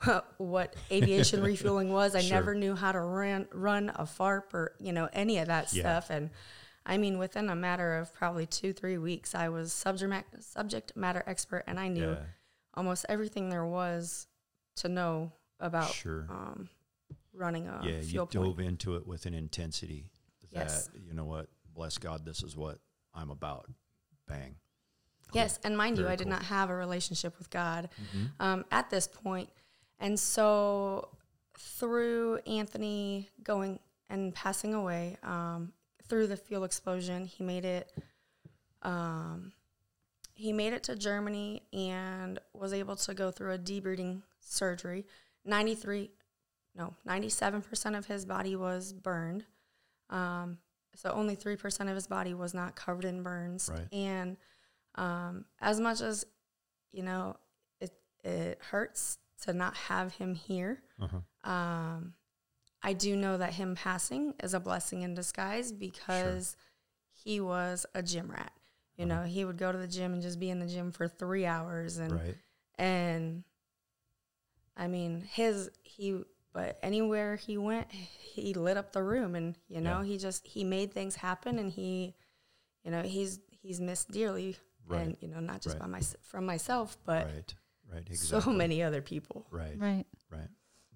what 0.38 0.76
aviation 0.90 1.42
refueling 1.52 1.92
was. 1.92 2.14
I 2.14 2.20
Sure. 2.20 2.36
never 2.36 2.54
knew 2.54 2.74
how 2.74 2.92
to 2.92 3.00
run 3.00 3.48
run 3.52 3.90
a 3.94 4.04
FARP 4.04 4.52
or 4.54 4.74
you 4.78 4.92
know 4.92 5.08
any 5.12 5.38
of 5.38 5.48
that 5.48 5.72
Yeah. 5.72 5.82
stuff. 5.82 6.10
And 6.10 6.30
I 6.86 6.98
mean, 6.98 7.18
within 7.18 7.48
a 7.48 7.56
matter 7.56 7.96
of 7.96 8.12
probably 8.14 8.46
two 8.46 8.72
three 8.72 8.98
weeks, 8.98 9.34
I 9.34 9.48
was 9.48 9.72
subject 9.72 10.42
subject 10.44 10.96
matter 10.96 11.22
expert, 11.26 11.64
and 11.66 11.80
I 11.80 11.88
knew 11.88 12.10
Yeah. 12.10 12.22
almost 12.74 13.06
everything 13.08 13.48
there 13.48 13.64
was 13.66 14.26
to 14.76 14.88
know 14.88 15.32
about 15.60 15.92
Sure. 15.92 16.26
um, 16.28 16.68
running 17.32 17.66
a 17.66 17.80
yeah. 17.84 17.96
You 17.98 18.02
fuel 18.02 18.26
dove 18.26 18.60
into 18.60 18.96
it 18.96 19.06
with 19.06 19.26
an 19.26 19.34
intensity 19.34 20.10
Yes. 20.50 20.88
you 20.94 21.14
know 21.14 21.24
what. 21.24 21.48
Bless 21.74 21.98
God, 21.98 22.24
this 22.24 22.42
is 22.42 22.56
what 22.56 22.78
I'm 23.14 23.30
about. 23.30 23.66
Bang. 24.28 24.56
Yes, 25.32 25.58
and 25.64 25.76
mind 25.76 25.96
you, 25.98 26.04
Very 26.04 26.12
I 26.12 26.16
did 26.16 26.24
cool. 26.24 26.32
not 26.32 26.44
have 26.44 26.70
a 26.70 26.74
relationship 26.74 27.36
with 27.38 27.50
God 27.50 27.90
Mhm. 28.14 28.30
um, 28.40 28.64
at 28.70 28.90
this 28.90 29.08
point. 29.08 29.50
And 29.98 30.18
so 30.18 31.08
through 31.58 32.36
Anthony 32.46 33.30
going 33.42 33.80
and 34.08 34.34
passing 34.34 34.74
away, 34.74 35.16
um, 35.22 35.72
through 36.04 36.26
the 36.28 36.36
fuel 36.36 36.64
explosion, 36.64 37.24
he 37.26 37.42
made 37.42 37.64
it. 37.64 37.92
Um, 38.82 39.52
he 40.34 40.52
made 40.52 40.72
it 40.72 40.82
to 40.84 40.96
Germany 40.96 41.62
and 41.72 42.38
was 42.52 42.72
able 42.72 42.96
to 42.96 43.14
go 43.14 43.30
through 43.30 43.52
a 43.52 43.58
debriding 43.58 44.22
surgery. 44.40 45.06
Ninety 45.44 45.74
three, 45.74 46.10
no, 46.74 46.94
ninety 47.04 47.28
seven 47.28 47.62
percent 47.62 47.96
of 47.96 48.06
his 48.06 48.24
body 48.26 48.54
was 48.56 48.92
burned. 48.92 49.46
Um, 50.10 50.58
so 50.96 51.10
only 51.10 51.34
three 51.34 51.56
percent 51.56 51.88
of 51.88 51.94
his 51.94 52.06
body 52.06 52.34
was 52.34 52.54
not 52.54 52.74
covered 52.76 53.04
in 53.04 53.22
burns. 53.22 53.70
Right. 53.72 53.88
And 53.92 54.36
um, 54.96 55.44
as 55.60 55.80
much 55.80 56.00
as 56.00 56.24
you 56.92 57.02
know, 57.02 57.36
it 57.80 57.92
it 58.22 58.60
hurts 58.70 59.18
to 59.42 59.52
not 59.52 59.74
have 59.76 60.14
him 60.14 60.34
here. 60.34 60.82
Uh-huh. 61.00 61.50
Um, 61.50 62.14
I 62.82 62.92
do 62.92 63.16
know 63.16 63.38
that 63.38 63.54
him 63.54 63.74
passing 63.74 64.34
is 64.42 64.54
a 64.54 64.60
blessing 64.60 65.02
in 65.02 65.14
disguise 65.14 65.72
because 65.72 66.56
he 67.12 67.40
was 67.40 67.86
a 67.94 68.02
gym 68.02 68.30
rat. 68.30 68.52
You 68.96 69.06
Uh-huh. 69.06 69.14
know, 69.14 69.22
he 69.24 69.44
would 69.44 69.56
go 69.58 69.72
to 69.72 69.78
the 69.78 69.88
gym 69.88 70.12
and 70.12 70.22
just 70.22 70.38
be 70.38 70.50
in 70.50 70.60
the 70.60 70.66
gym 70.66 70.92
for 70.92 71.08
three 71.08 71.46
hours, 71.46 71.98
and 71.98 72.12
Right. 72.12 72.36
and 72.78 73.42
I 74.76 74.86
mean 74.88 75.20
his 75.32 75.70
he. 75.82 76.22
But 76.54 76.78
anywhere 76.82 77.36
he 77.36 77.58
went, 77.58 77.90
he 77.92 78.54
lit 78.54 78.76
up 78.78 78.92
the 78.92 79.02
room, 79.02 79.34
and 79.34 79.58
you 79.68 79.80
know 79.82 79.98
Yeah. 80.00 80.04
he 80.06 80.16
just 80.18 80.46
he 80.46 80.64
made 80.64 80.92
things 80.94 81.16
happen, 81.16 81.58
and 81.58 81.70
he, 81.70 82.14
you 82.84 82.90
know, 82.90 83.02
he's 83.02 83.40
he's 83.50 83.80
missed 83.80 84.10
dearly, 84.10 84.56
Right. 84.86 85.02
and 85.02 85.16
you 85.20 85.28
know 85.28 85.40
not 85.40 85.60
just 85.60 85.74
Right. 85.74 85.80
by 85.82 85.86
my 85.88 86.00
from 86.22 86.46
myself, 86.46 86.96
but 87.04 87.26
right. 87.26 87.54
Right. 87.92 88.06
Exactly. 88.08 88.40
so 88.40 88.50
many 88.50 88.82
other 88.82 89.02
people. 89.02 89.46
Right. 89.50 89.78
Right. 89.78 90.06
Right. 90.30 90.48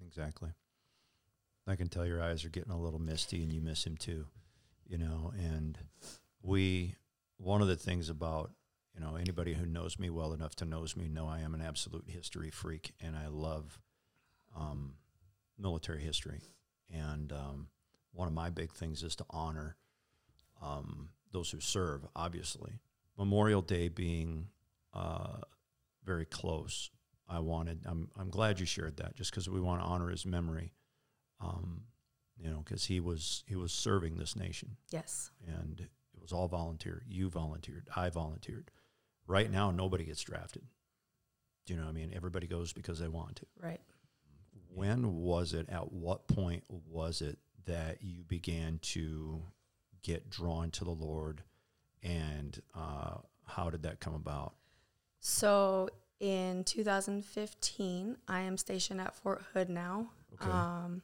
Exactly. 0.06 0.50
I 1.66 1.76
can 1.76 1.88
tell 1.88 2.06
your 2.06 2.22
eyes 2.22 2.44
are 2.46 2.48
getting 2.50 2.72
a 2.72 2.80
little 2.80 2.98
misty 3.00 3.42
and 3.42 3.52
you 3.52 3.60
miss 3.60 3.84
him 3.86 3.96
too, 3.96 4.26
you 4.86 4.96
know, 4.96 5.32
and 5.38 5.76
we 6.40 6.94
one 7.36 7.60
of 7.62 7.68
the 7.68 7.76
things 7.76 8.08
about, 8.08 8.52
you 8.94 9.00
know, 9.00 9.16
anybody 9.16 9.52
who 9.54 9.66
knows 9.66 9.98
me 9.98 10.08
well 10.08 10.32
enough 10.32 10.54
to 10.56 10.64
knows 10.64 10.96
me 10.96 11.08
know 11.08 11.26
I 11.28 11.40
am 11.40 11.52
an 11.54 11.60
absolute 11.60 12.08
history 12.08 12.50
freak 12.50 12.92
and 13.00 13.14
I 13.16 13.26
love 13.26 13.80
um, 14.56 14.94
military 15.58 16.02
history. 16.02 16.40
And 16.92 17.32
um, 17.32 17.68
one 18.12 18.28
of 18.28 18.34
my 18.34 18.50
big 18.50 18.72
things 18.72 19.02
is 19.02 19.16
to 19.16 19.24
honor 19.30 19.76
um, 20.62 21.10
those 21.32 21.50
who 21.50 21.60
serve, 21.60 22.06
obviously. 22.16 22.80
Memorial 23.18 23.62
Day 23.62 23.88
being 23.88 24.48
uh, 24.94 25.38
very 26.04 26.24
close, 26.24 26.90
I 27.28 27.40
wanted. 27.40 27.80
I'm 27.86 28.08
I'm 28.18 28.30
glad 28.30 28.58
you 28.60 28.66
shared 28.66 28.96
that, 28.98 29.14
just 29.16 29.30
because 29.30 29.48
we 29.50 29.60
want 29.60 29.82
to 29.82 29.86
honor 29.86 30.08
his 30.08 30.24
memory. 30.24 30.72
Um, 31.40 31.82
you 32.38 32.48
know, 32.50 32.62
because 32.64 32.84
he 32.86 33.00
was 33.00 33.42
he 33.46 33.56
was 33.56 33.72
serving 33.72 34.16
this 34.16 34.36
nation, 34.36 34.76
Yes. 34.90 35.30
and 35.46 35.80
it 35.80 36.22
was 36.22 36.32
all 36.32 36.48
volunteer. 36.48 37.02
You 37.08 37.28
volunteered. 37.28 37.88
I 37.94 38.08
volunteered. 38.10 38.70
Right 39.26 39.50
now, 39.50 39.70
nobody 39.72 40.04
gets 40.04 40.22
drafted. 40.22 40.62
Do 41.66 41.74
you 41.74 41.78
know 41.80 41.84
what 41.86 41.90
I 41.90 41.94
mean? 41.94 42.12
Everybody 42.14 42.46
goes 42.46 42.72
because 42.72 42.98
they 43.00 43.08
want 43.08 43.36
to. 43.36 43.46
Right. 43.60 43.80
When 44.74 45.16
was 45.16 45.52
it? 45.52 45.68
At 45.68 45.92
what 45.92 46.28
point 46.28 46.64
was 46.68 47.20
it 47.20 47.38
that 47.66 47.98
you 48.02 48.22
began 48.22 48.78
to 48.80 49.42
get 50.02 50.30
drawn 50.30 50.70
to 50.72 50.84
the 50.84 50.90
Lord, 50.90 51.42
and 52.02 52.60
uh, 52.74 53.18
how 53.46 53.70
did 53.70 53.82
that 53.82 54.00
come 54.00 54.14
about? 54.14 54.54
So 55.20 55.88
in 56.20 56.64
2015, 56.64 58.16
I 58.26 58.40
am 58.40 58.56
stationed 58.56 59.00
at 59.00 59.14
Fort 59.14 59.42
Hood 59.52 59.68
now. 59.68 60.10
Okay. 60.34 60.50
Um, 60.50 61.02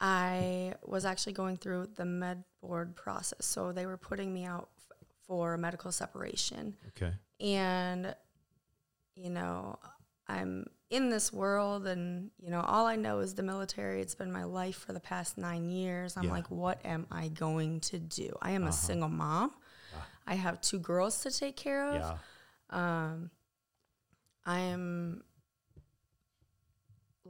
I 0.00 0.74
was 0.84 1.04
actually 1.04 1.32
going 1.32 1.56
through 1.56 1.88
the 1.96 2.04
med 2.04 2.44
board 2.62 2.94
process. 2.94 3.44
So 3.44 3.72
they 3.72 3.86
were 3.86 3.96
putting 3.96 4.32
me 4.32 4.44
out 4.44 4.68
f- 4.78 4.96
for 5.26 5.56
medical 5.56 5.90
separation. 5.90 6.76
Okay. 6.88 7.12
And, 7.40 8.14
you 9.14 9.30
know, 9.30 9.78
I'm 10.28 10.66
in 10.90 11.10
this 11.10 11.32
world 11.32 11.86
and, 11.86 12.30
you 12.42 12.50
know, 12.50 12.60
all 12.62 12.86
I 12.86 12.96
know 12.96 13.18
is 13.20 13.34
the 13.34 13.42
military. 13.42 14.00
It's 14.00 14.14
been 14.14 14.32
my 14.32 14.44
life 14.44 14.76
for 14.76 14.92
the 14.94 15.00
past 15.00 15.36
nine 15.36 15.68
years. 15.68 16.16
I'm 16.16 16.24
Yeah. 16.24 16.32
like, 16.32 16.50
what 16.50 16.80
am 16.84 17.06
I 17.10 17.28
going 17.28 17.80
to 17.80 17.98
do? 17.98 18.30
I 18.40 18.52
am 18.52 18.62
Uh-huh. 18.62 18.70
a 18.70 18.72
single 18.72 19.08
mom. 19.10 19.52
Ah. 19.94 20.06
I 20.26 20.34
have 20.36 20.60
two 20.62 20.78
girls 20.78 21.20
to 21.22 21.30
take 21.30 21.56
care 21.56 21.88
of. 21.90 21.94
Yeah. 22.00 22.18
Um, 22.70 23.30
I 24.46 24.60
am 24.60 25.24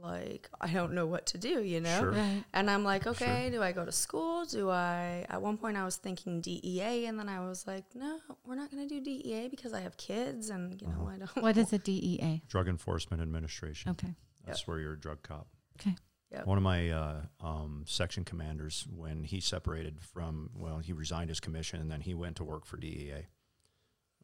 like, 0.01 0.49
I 0.59 0.67
don't 0.67 0.93
know 0.93 1.05
what 1.05 1.25
to 1.27 1.37
do, 1.37 1.61
you 1.63 1.79
know? 1.81 1.99
Sure. 1.99 2.11
Right. 2.11 2.43
And 2.53 2.69
I'm 2.69 2.83
like, 2.83 3.07
okay, 3.07 3.49
do 3.51 3.61
I 3.61 3.71
go 3.71 3.85
to 3.85 3.91
school? 3.91 4.45
Do 4.45 4.69
I? 4.69 5.25
At 5.29 5.41
one 5.41 5.57
point, 5.57 5.77
I 5.77 5.85
was 5.85 5.97
thinking 5.97 6.41
DEA, 6.41 7.05
and 7.05 7.19
then 7.19 7.29
I 7.29 7.47
was 7.47 7.65
like, 7.67 7.85
no, 7.95 8.19
we're 8.45 8.55
not 8.55 8.71
going 8.71 8.87
to 8.87 8.93
do 8.93 9.01
DEA 9.01 9.47
because 9.49 9.73
I 9.73 9.81
have 9.81 9.97
kids, 9.97 10.49
and 10.49 10.81
you 10.81 10.87
know, 10.87 10.93
Uh-huh. 11.01 11.11
I 11.13 11.17
don't. 11.17 11.43
What 11.43 11.57
is 11.57 11.71
a 11.73 11.77
DEA? 11.77 12.41
Drug 12.47 12.67
Enforcement 12.67 13.21
Administration. 13.21 13.91
Okay. 13.91 14.13
That's 14.45 14.65
where 14.67 14.79
you're 14.79 14.93
a 14.93 14.99
drug 14.99 15.21
cop. 15.21 15.47
Okay. 15.79 15.95
Yep. 16.31 16.45
One 16.45 16.57
of 16.57 16.63
my 16.63 16.89
uh, 16.91 17.21
um, 17.41 17.83
section 17.87 18.23
commanders, 18.23 18.85
when 18.95 19.23
he 19.23 19.39
separated 19.39 19.99
from, 20.01 20.51
well, 20.55 20.77
he 20.79 20.93
resigned 20.93 21.29
his 21.29 21.39
commission 21.39 21.79
and 21.81 21.89
then 21.91 22.01
he 22.01 22.13
went 22.13 22.35
to 22.37 22.43
work 22.43 22.65
for 22.65 22.77
DEA. 22.77 23.25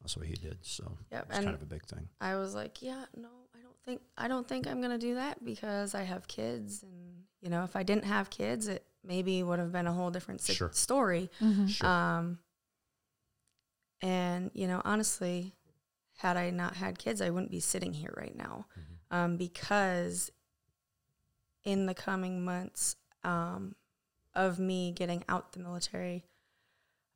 That's 0.02 0.16
what 0.16 0.28
he 0.28 0.34
did. 0.34 0.60
So 0.62 0.98
Yep, 1.12 1.26
it's 1.30 1.38
and 1.38 1.46
kind 1.46 1.56
of 1.56 1.64
a 1.64 1.66
big 1.66 1.84
thing. 1.86 2.08
I 2.22 2.36
was 2.36 2.54
like, 2.54 2.82
yeah, 2.84 3.06
no, 3.16 3.28
I 3.28 3.32
don't 3.32 3.45
think 3.86 4.02
I 4.18 4.28
don't 4.28 4.48
think 4.48 4.68
I'm 4.68 4.82
gonna 4.82 4.98
do 4.98 5.16
that 5.16 5.44
because 5.44 5.94
I 5.96 6.04
have 6.04 6.28
kids, 6.28 6.84
and 6.84 7.24
you 7.42 7.50
know, 7.50 7.64
if 7.64 7.76
I 7.76 7.84
didn't 7.84 8.06
have 8.06 8.30
kids, 8.30 8.68
it 8.68 8.86
maybe 9.04 9.44
would 9.44 9.60
have 9.60 9.72
been 9.72 9.88
a 9.88 9.94
whole 9.94 10.10
different 10.10 10.42
si- 10.42 10.54
Sure. 10.54 10.72
story. 10.74 11.30
Mm-hmm. 11.40 11.68
Sure. 11.68 11.88
Um, 11.88 12.40
and 14.02 14.52
you 14.54 14.68
know, 14.68 14.82
honestly, 14.86 15.54
had 16.18 16.38
I 16.38 16.50
not 16.50 16.76
had 16.76 16.98
kids, 17.00 17.22
I 17.22 17.30
wouldn't 17.30 17.52
be 17.52 17.60
sitting 17.60 17.94
here 17.94 18.14
right 18.18 18.36
now. 18.36 18.66
Mhm. 18.78 19.16
Um, 19.16 19.38
because 19.38 20.32
in 21.64 21.86
the 21.86 21.94
coming 21.94 22.44
months 22.44 22.96
um, 23.24 23.76
of 24.34 24.60
me 24.60 24.92
getting 24.92 25.24
out 25.30 25.54
the 25.54 25.60
military, 25.60 26.26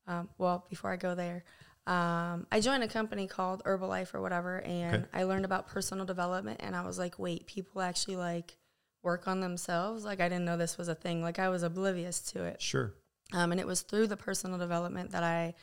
um, 0.07 0.29
well, 0.37 0.65
before 0.69 0.91
I 0.91 0.95
go 0.95 1.13
there, 1.15 1.43
um, 1.87 2.45
I 2.51 2.59
joined 2.59 2.83
a 2.83 2.87
company 2.87 3.25
called 3.27 3.63
Herbalife 3.63 4.13
or 4.13 4.21
whatever, 4.21 4.61
and 4.61 4.95
Okay. 5.05 5.05
I 5.13 5.23
learned 5.23 5.45
about 5.45 5.67
personal 5.67 6.05
development. 6.05 6.59
And 6.63 6.75
I 6.75 6.85
was 6.85 6.99
like, 6.99 7.17
wait, 7.17 7.47
people 7.47 7.81
actually 7.81 8.15
like 8.17 8.57
work 9.01 9.27
on 9.27 9.39
themselves? 9.39 10.03
Like, 10.05 10.19
I 10.19 10.27
didn't 10.29 10.45
know 10.45 10.57
this 10.57 10.77
was 10.77 10.87
a 10.87 10.95
thing. 10.95 11.21
Like, 11.23 11.39
I 11.39 11.49
was 11.49 11.63
oblivious 11.63 12.19
to 12.33 12.43
it. 12.43 12.61
Sure. 12.61 12.93
Um, 13.33 13.51
and 13.51 13.59
it 13.61 13.65
was 13.67 13.81
through 13.81 14.07
the 14.07 14.17
personal 14.17 14.57
development 14.59 15.11
that 15.11 15.23
I, 15.23 15.53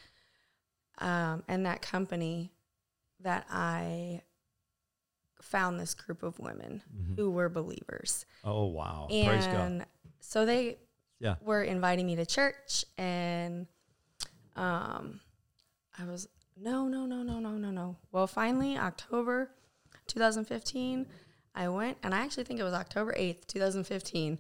um, 0.98 1.42
and 1.46 1.66
that 1.66 1.82
company, 1.82 2.50
that 3.20 3.46
I 3.50 4.22
found 5.40 5.78
this 5.78 5.94
group 5.94 6.22
of 6.22 6.38
women 6.38 6.82
Mhm. 6.94 7.16
who 7.16 7.30
were 7.30 7.48
believers. 7.48 8.24
Oh, 8.42 8.66
wow. 8.66 9.06
Praise 9.08 9.46
God. 9.46 9.54
And 9.54 9.86
so 10.20 10.46
they 10.46 10.78
Yeah. 11.18 11.36
were 11.40 11.62
inviting 11.62 12.06
me 12.06 12.16
to 12.16 12.26
church, 12.26 12.84
and 12.96 13.66
um, 14.56 15.20
I 15.98 16.04
was, 16.04 16.28
no, 16.56 16.88
no, 16.88 17.06
no, 17.06 17.22
no, 17.22 17.38
no, 17.38 17.52
no, 17.52 17.70
no. 17.70 17.96
Well, 18.12 18.26
finally, 18.26 18.76
October 18.76 19.50
2015, 20.06 21.06
I 21.54 21.68
went, 21.68 21.96
and 22.02 22.14
I 22.14 22.18
actually 22.18 22.44
think 22.44 22.60
it 22.60 22.64
was 22.64 22.74
October 22.74 23.14
8th, 23.18 23.46
2015. 23.46 24.38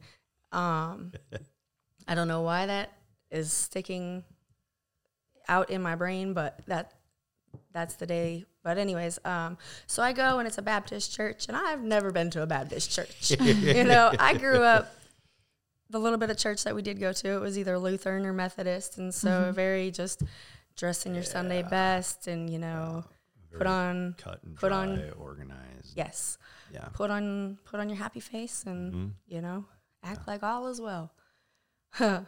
Um, 0.52 1.12
I 2.08 2.14
don't 2.14 2.28
know 2.28 2.42
why 2.42 2.66
that 2.66 2.92
is 3.30 3.52
sticking 3.52 4.24
out 5.48 5.70
in 5.70 5.82
my 5.82 5.94
brain, 5.96 6.34
but 6.34 6.60
that 6.66 6.92
that's 7.72 7.94
the 7.94 8.06
day. 8.06 8.44
But 8.62 8.78
anyways, 8.78 9.18
um, 9.24 9.58
so 9.86 10.02
I 10.02 10.12
go 10.12 10.38
and 10.38 10.46
it's 10.46 10.58
a 10.58 10.62
Baptist 10.62 11.14
church, 11.14 11.46
and 11.48 11.56
I've 11.56 11.82
never 11.82 12.10
been 12.10 12.30
to 12.30 12.42
a 12.42 12.46
Baptist 12.46 12.90
church. 12.90 13.30
you 13.40 13.84
know, 13.84 14.12
I 14.18 14.34
grew 14.34 14.62
up 14.62 14.94
the 15.90 15.98
little 15.98 16.18
bit 16.18 16.30
of 16.30 16.36
church 16.36 16.64
that 16.64 16.74
we 16.74 16.82
did 16.82 16.98
go 16.98 17.12
to. 17.12 17.28
It 17.28 17.40
was 17.40 17.58
either 17.58 17.78
Lutheran 17.78 18.26
or 18.26 18.32
Methodist, 18.32 18.98
and 18.98 19.14
so 19.14 19.52
very 19.54 19.90
just 19.90 20.22
dress 20.76 21.06
in 21.06 21.14
your 21.14 21.24
Sunday 21.24 21.62
best, 21.62 22.26
and 22.26 22.48
you 22.50 22.58
know, 22.58 23.04
put 23.56 23.66
on 23.66 24.14
cut 24.18 24.42
and 24.44 24.56
put 24.56 24.68
dry, 24.68 24.78
on- 24.78 25.10
organized. 25.12 25.96
yes, 25.96 26.38
Yeah. 26.72 26.88
put 26.92 27.10
on 27.10 27.58
put 27.64 27.80
on 27.80 27.88
your 27.88 27.98
happy 27.98 28.20
face, 28.20 28.64
and 28.66 28.92
Mhm. 28.94 29.12
you 29.26 29.40
know, 29.40 29.64
act 30.02 30.26
like 30.26 30.42
all 30.42 30.68
is 30.68 30.80
well. 30.80 31.12
um, 32.00 32.26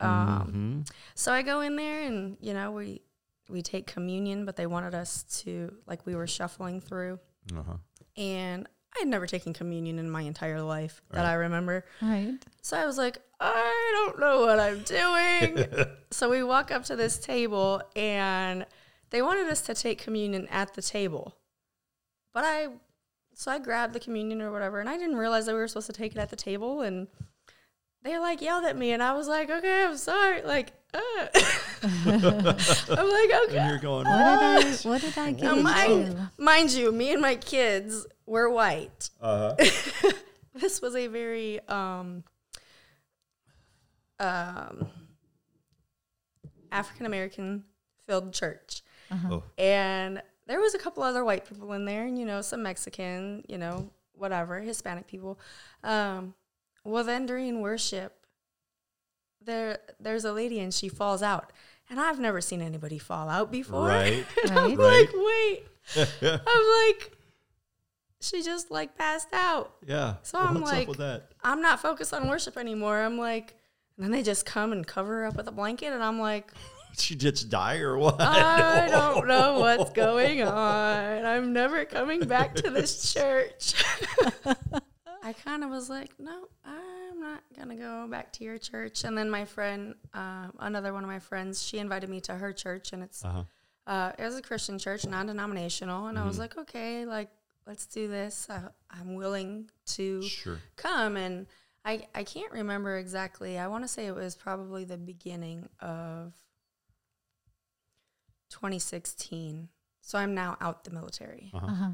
Mhm. 0.00 0.90
So 1.14 1.32
I 1.32 1.42
go 1.42 1.60
in 1.60 1.76
there 1.76 2.02
and 2.02 2.36
you 2.40 2.54
know 2.54 2.72
we 2.72 3.02
we 3.48 3.62
take 3.62 3.86
communion, 3.86 4.44
but 4.44 4.56
they 4.56 4.66
wanted 4.66 4.94
us 4.94 5.22
to 5.42 5.74
like 5.86 6.04
we 6.06 6.14
were 6.14 6.26
shuffling 6.26 6.80
through, 6.80 7.18
Uh-huh. 7.56 7.78
and 8.16 8.68
I 8.98 9.02
had 9.02 9.08
never 9.08 9.26
taken 9.26 9.52
communion 9.52 9.98
in 9.98 10.10
my 10.10 10.22
entire 10.22 10.60
life 10.62 11.00
that 11.10 11.20
Right. 11.22 11.30
I 11.30 11.34
remember. 11.34 11.84
Right. 12.02 12.34
So 12.62 12.76
I 12.76 12.84
was 12.86 12.98
like, 12.98 13.18
I 13.40 13.92
don't 13.94 14.18
know 14.20 14.40
what 14.40 14.58
I'm 14.58 14.80
doing. 14.82 15.66
so 16.10 16.28
we 16.28 16.42
walk 16.42 16.70
up 16.70 16.84
to 16.86 16.96
this 16.96 17.18
table, 17.18 17.80
and 17.94 18.66
they 19.10 19.22
wanted 19.22 19.48
us 19.48 19.60
to 19.62 19.74
take 19.74 19.98
communion 20.02 20.48
at 20.48 20.74
the 20.74 20.82
table. 20.82 21.36
But 22.34 22.44
I, 22.44 22.68
so 23.34 23.52
I 23.52 23.58
grabbed 23.58 23.92
the 23.94 24.00
communion 24.00 24.42
or 24.42 24.50
whatever, 24.50 24.80
and 24.80 24.88
I 24.88 24.96
didn't 24.98 25.16
realize 25.16 25.46
that 25.46 25.52
we 25.54 25.58
were 25.60 25.68
supposed 25.68 25.86
to 25.86 25.92
take 25.92 26.12
it 26.12 26.18
at 26.18 26.30
the 26.30 26.36
table. 26.36 26.80
And 26.82 27.06
they 28.02 28.18
like 28.18 28.42
yelled 28.42 28.64
at 28.64 28.76
me, 28.76 28.90
and 28.92 29.02
I 29.02 29.12
was 29.14 29.28
like, 29.28 29.48
okay, 29.50 29.84
I'm 29.84 29.96
sorry. 29.96 30.42
Like, 30.42 30.72
uh. 30.92 30.98
I'm 31.82 32.20
like, 32.20 33.30
And 33.30 33.50
okay. 33.50 33.68
you're 33.68 33.78
going, 33.78 34.04
What 34.06 34.60
did 34.62 34.86
I? 34.86 34.88
What 34.88 35.00
did 35.00 35.18
I 35.18 35.32
get 35.32 35.42
Now, 35.44 35.54
mind, 35.56 35.92
into? 35.92 36.30
mind 36.38 36.70
you, 36.72 36.90
me 36.92 37.12
and 37.12 37.20
my 37.22 37.36
kids 37.36 38.06
were 38.28 38.48
white. 38.50 39.10
uh 39.20 39.54
This 40.54 40.80
was 40.82 40.96
a 40.96 41.06
very 41.06 41.60
um, 41.68 42.24
um, 44.18 44.88
African 46.72 47.06
American 47.06 47.64
filled 48.06 48.32
church. 48.32 48.82
Oh, 49.10 49.42
And 49.56 50.20
there 50.46 50.60
was 50.60 50.74
a 50.74 50.78
couple 50.78 51.02
other 51.02 51.24
white 51.24 51.48
people 51.48 51.72
in 51.74 51.84
there, 51.84 52.04
and 52.06 52.18
you 52.18 52.24
know, 52.26 52.40
some 52.42 52.62
Mexican, 52.62 53.44
you 53.48 53.56
know, 53.58 53.90
whatever, 54.14 54.58
Hispanic 54.60 55.06
people. 55.06 55.38
Um, 55.84 56.34
well, 56.84 57.04
then 57.04 57.24
during 57.26 57.60
worship, 57.60 58.14
there 59.40 59.78
there's 60.00 60.24
a 60.24 60.32
lady 60.32 60.58
and 60.60 60.74
she 60.74 60.88
falls 60.88 61.22
out, 61.22 61.52
and 61.88 62.00
I've 62.00 62.18
never 62.18 62.40
seen 62.40 62.60
anybody 62.60 62.98
fall 62.98 63.28
out 63.28 63.50
before. 63.52 63.86
right. 63.86 64.24
and 64.42 64.58
I'm 64.58 64.74
Right. 64.74 64.78
like, 64.78 65.10
wait, 65.14 65.62
I'm 66.22 66.86
like, 66.86 67.12
she 68.20 68.42
just 68.42 68.70
like 68.70 68.96
passed 68.96 69.28
out. 69.32 69.72
Yeah. 69.86 70.14
So 70.22 70.38
I'm 70.38 70.54
What's 70.60 70.72
like- 70.72 70.82
up 70.82 70.88
with 70.88 70.98
that? 70.98 71.30
I'm 71.42 71.60
not 71.62 71.80
focused 71.80 72.12
on 72.14 72.28
worship 72.28 72.56
anymore. 72.56 72.98
I'm 73.00 73.18
like, 73.18 73.54
and 73.96 74.04
then 74.04 74.10
they 74.12 74.22
just 74.22 74.44
come 74.46 74.72
and 74.72 74.86
cover 74.86 75.20
her 75.20 75.26
up 75.26 75.36
with 75.36 75.48
a 75.48 75.52
blanket, 75.52 75.92
and 75.92 76.02
I'm 76.02 76.18
like, 76.20 76.52
She 76.98 77.14
just 77.14 77.48
die 77.50 77.76
or 77.78 77.96
what? 77.98 78.16
I 78.20 78.88
don't 78.90 79.28
know 79.28 79.60
what's 79.60 79.90
going 79.92 80.42
on. 80.42 81.24
I'm 81.24 81.52
never 81.52 81.84
coming 81.84 82.20
back 82.26 82.54
to 82.56 82.70
this 82.70 83.12
church. 83.14 83.74
I 85.22 85.32
kind 85.32 85.62
of 85.64 85.70
was 85.70 85.90
like, 85.90 86.10
no, 86.18 86.48
I'm 86.64 87.20
not 87.20 87.42
gonna 87.56 87.76
go 87.76 88.06
back 88.08 88.32
to 88.34 88.44
your 88.44 88.56
church. 88.58 89.04
And 89.04 89.16
then 89.18 89.28
my 89.30 89.44
friend, 89.44 89.94
um, 90.14 90.52
another 90.60 90.92
one 90.92 91.04
of 91.04 91.10
my 91.10 91.18
friends, 91.18 91.62
she 91.62 91.78
invited 91.78 92.08
me 92.08 92.20
to 92.22 92.34
her 92.34 92.52
church, 92.52 92.92
and 92.92 93.02
it's 93.02 93.24
Uh-huh. 93.24 93.42
uh, 93.86 94.12
it 94.18 94.22
was 94.24 94.36
a 94.36 94.42
Christian 94.42 94.78
church, 94.78 95.06
non-denominational, 95.06 96.06
and 96.06 96.18
I 96.18 96.26
was 96.26 96.38
like, 96.38 96.56
okay, 96.56 97.04
like 97.04 97.28
let's 97.68 97.86
do 97.86 98.08
this. 98.08 98.48
I, 98.50 98.62
I'm 98.90 99.14
willing 99.14 99.70
to 99.88 100.22
Sure. 100.22 100.58
come 100.76 101.16
and 101.16 101.46
I, 101.84 102.06
I 102.14 102.24
can't 102.24 102.50
remember 102.52 102.96
exactly. 102.98 103.58
I 103.58 103.68
want 103.68 103.84
to 103.84 103.88
say 103.88 104.06
it 104.06 104.14
was 104.14 104.34
probably 104.34 104.84
the 104.84 104.96
beginning 104.98 105.68
of 105.80 106.32
2016. 108.50 109.68
So 110.00 110.18
I'm 110.18 110.34
now 110.34 110.56
out 110.60 110.84
the 110.84 110.90
military. 110.90 111.50
Uh-huh. 111.54 111.66
Uh-huh. 111.66 111.90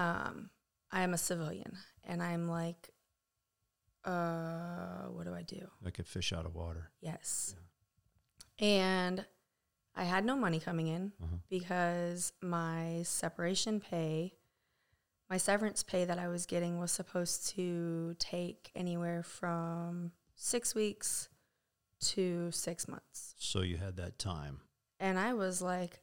Um, 0.00 0.50
I 0.90 1.02
am 1.02 1.14
a 1.14 1.18
civilian 1.18 1.76
and 2.04 2.22
I'm 2.22 2.48
like, 2.48 2.90
uh, 4.04 5.04
what 5.12 5.24
do 5.24 5.34
I 5.34 5.42
do? 5.42 5.68
Like 5.82 5.98
a 5.98 6.04
fish 6.04 6.32
out 6.32 6.44
of 6.46 6.54
water. 6.54 6.90
Yes. 7.00 7.54
And 8.58 9.24
I 9.96 10.04
had 10.04 10.24
no 10.24 10.36
money 10.36 10.58
coming 10.60 10.88
in 10.88 11.12
Uh-huh. 11.22 11.36
because 11.48 12.32
my 12.42 13.02
separation 13.04 13.80
pay, 13.80 14.34
my 15.30 15.36
severance 15.36 15.82
pay 15.82 16.04
that 16.04 16.18
I 16.18 16.28
was 16.28 16.46
getting 16.46 16.78
was 16.78 16.92
supposed 16.92 17.48
to 17.56 18.14
take 18.18 18.70
anywhere 18.74 19.22
from 19.22 20.12
six 20.34 20.74
weeks 20.74 21.28
to 22.00 22.50
six 22.50 22.86
months. 22.88 23.34
So 23.38 23.62
you 23.62 23.76
had 23.78 23.96
that 23.96 24.18
time. 24.18 24.60
And 25.00 25.18
I 25.18 25.32
was 25.34 25.62
like, 25.62 26.00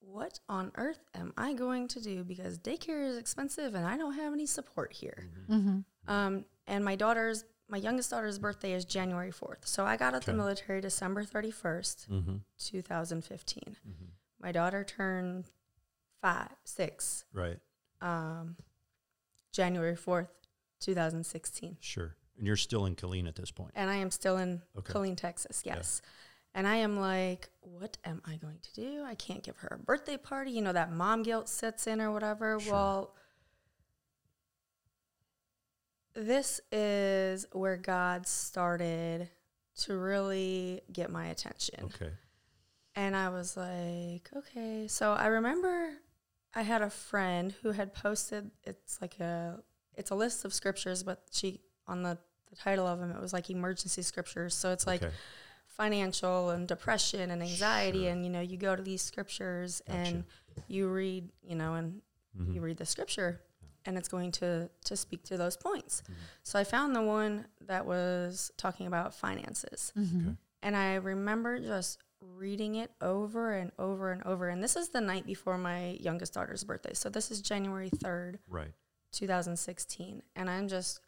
what 0.00 0.38
on 0.48 0.70
earth 0.76 1.00
am 1.14 1.32
I 1.36 1.52
going 1.54 1.88
to 1.88 2.00
do? 2.00 2.24
Because 2.24 2.58
daycare 2.58 3.06
is 3.06 3.16
expensive 3.18 3.74
and 3.74 3.86
I 3.86 3.96
don't 3.96 4.14
have 4.14 4.32
any 4.32 4.46
support 4.46 4.92
here. 4.92 5.28
Mm-hmm. 5.50 5.80
Um, 6.10 6.44
and 6.66 6.84
my 6.84 6.94
daughter's, 6.96 7.44
my 7.68 7.78
youngest 7.78 8.10
daughter's 8.10 8.38
birthday 8.38 8.72
is 8.72 8.84
January 8.84 9.30
4th. 9.32 9.66
So 9.66 9.84
I 9.84 9.96
got 9.96 10.14
out 10.14 10.24
the 10.24 10.32
military 10.34 10.80
December 10.80 11.24
31st, 11.24 12.08
Mm-hmm. 12.08 12.36
2015. 12.58 13.62
Mm-hmm. 13.66 14.04
My 14.40 14.52
daughter 14.52 14.84
turned 14.84 15.46
five, 16.20 16.48
six, 16.64 17.24
Right. 17.32 17.58
Um, 18.00 18.56
January 19.52 19.96
4th, 19.96 20.28
2016. 20.80 21.76
Sure. 21.80 22.16
And 22.36 22.46
you're 22.46 22.56
still 22.56 22.86
in 22.86 22.96
Killeen 22.96 23.28
at 23.28 23.36
this 23.36 23.50
point. 23.50 23.72
And 23.74 23.88
I 23.90 23.96
am 23.96 24.10
still 24.10 24.36
in 24.38 24.62
Okay. 24.76 24.92
Killeen, 24.92 25.16
Texas. 25.16 25.62
Yeah. 25.64 25.76
Yes. 25.76 26.02
And 26.56 26.66
I 26.68 26.76
am 26.76 26.98
like, 26.98 27.48
what 27.60 27.96
am 28.04 28.22
I 28.24 28.36
going 28.36 28.58
to 28.62 28.72
do? 28.74 29.02
I 29.04 29.14
can't 29.16 29.42
give 29.42 29.56
her 29.58 29.78
a 29.80 29.84
birthday 29.84 30.16
party. 30.16 30.52
You 30.52 30.62
know, 30.62 30.72
that 30.72 30.92
mom 30.92 31.22
guilt 31.22 31.48
sets 31.48 31.86
in 31.86 32.00
or 32.00 32.12
whatever. 32.12 32.60
Sure. 32.60 32.72
Well, 32.72 33.14
this 36.14 36.60
is 36.70 37.46
where 37.52 37.76
God 37.76 38.26
started 38.26 39.28
to 39.80 39.96
really 39.96 40.82
get 40.92 41.10
my 41.10 41.26
attention. 41.26 41.84
Okay. 41.86 42.10
And 42.94 43.16
I 43.16 43.30
was 43.30 43.56
like, 43.56 44.28
okay. 44.36 44.86
So 44.86 45.12
I 45.12 45.26
remember 45.26 45.90
I 46.54 46.62
had 46.62 46.82
a 46.82 46.90
friend 46.90 47.54
who 47.62 47.72
had 47.72 47.92
posted 47.94 48.50
it's 48.64 49.00
like 49.00 49.18
a 49.20 49.60
it's 49.96 50.10
a 50.10 50.14
list 50.14 50.44
of 50.44 50.52
scriptures, 50.54 51.02
but 51.02 51.22
she 51.30 51.60
on 51.86 52.02
the, 52.02 52.18
the 52.50 52.56
title 52.56 52.86
of 52.86 52.98
them 53.00 53.10
it 53.10 53.20
was 53.20 53.32
like 53.32 53.50
emergency 53.50 54.02
scriptures. 54.02 54.54
So 54.54 54.70
it's 54.72 54.86
like 54.86 55.02
okay. 55.02 55.12
financial 55.66 56.50
and 56.50 56.66
depression 56.68 57.30
and 57.30 57.42
anxiety 57.42 58.02
Sure. 58.04 58.10
and 58.10 58.24
you 58.24 58.30
know, 58.30 58.40
you 58.40 58.56
go 58.56 58.76
to 58.76 58.82
these 58.82 59.02
scriptures 59.02 59.82
and 59.86 60.24
you 60.68 60.88
read, 60.88 61.30
you 61.42 61.56
know, 61.56 61.74
and 61.74 62.00
Mhm. 62.38 62.54
you 62.54 62.60
read 62.60 62.78
the 62.78 62.86
scripture 62.86 63.40
and 63.86 63.96
it's 63.98 64.08
going 64.08 64.32
to 64.32 64.68
to 64.84 64.96
speak 64.96 65.22
to 65.24 65.36
those 65.36 65.56
points. 65.56 66.02
Mm-hmm. 66.02 66.12
So 66.42 66.58
I 66.58 66.64
found 66.64 66.96
the 66.96 67.02
one 67.02 67.46
that 67.60 67.86
was 67.86 68.50
talking 68.56 68.86
about 68.86 69.14
finances. 69.14 69.92
Mm-hmm. 69.96 70.28
Okay. 70.28 70.36
And 70.62 70.76
I 70.76 70.94
remember 70.94 71.58
just 71.58 71.98
reading 72.36 72.74
it 72.76 72.90
over 73.00 73.52
and 73.52 73.70
over 73.78 74.10
and 74.12 74.22
over. 74.24 74.48
And 74.48 74.62
this 74.62 74.76
is 74.76 74.88
the 74.90 75.00
night 75.00 75.26
before 75.26 75.56
my 75.58 75.96
youngest 76.00 76.34
daughter's 76.34 76.64
birthday. 76.64 76.94
So 76.94 77.08
this 77.08 77.30
is 77.30 77.40
January 77.40 77.90
3rd, 77.90 78.38
Right. 78.48 78.72
2016. 79.12 80.22
And 80.36 80.50
I'm 80.50 80.68
just 80.68 81.00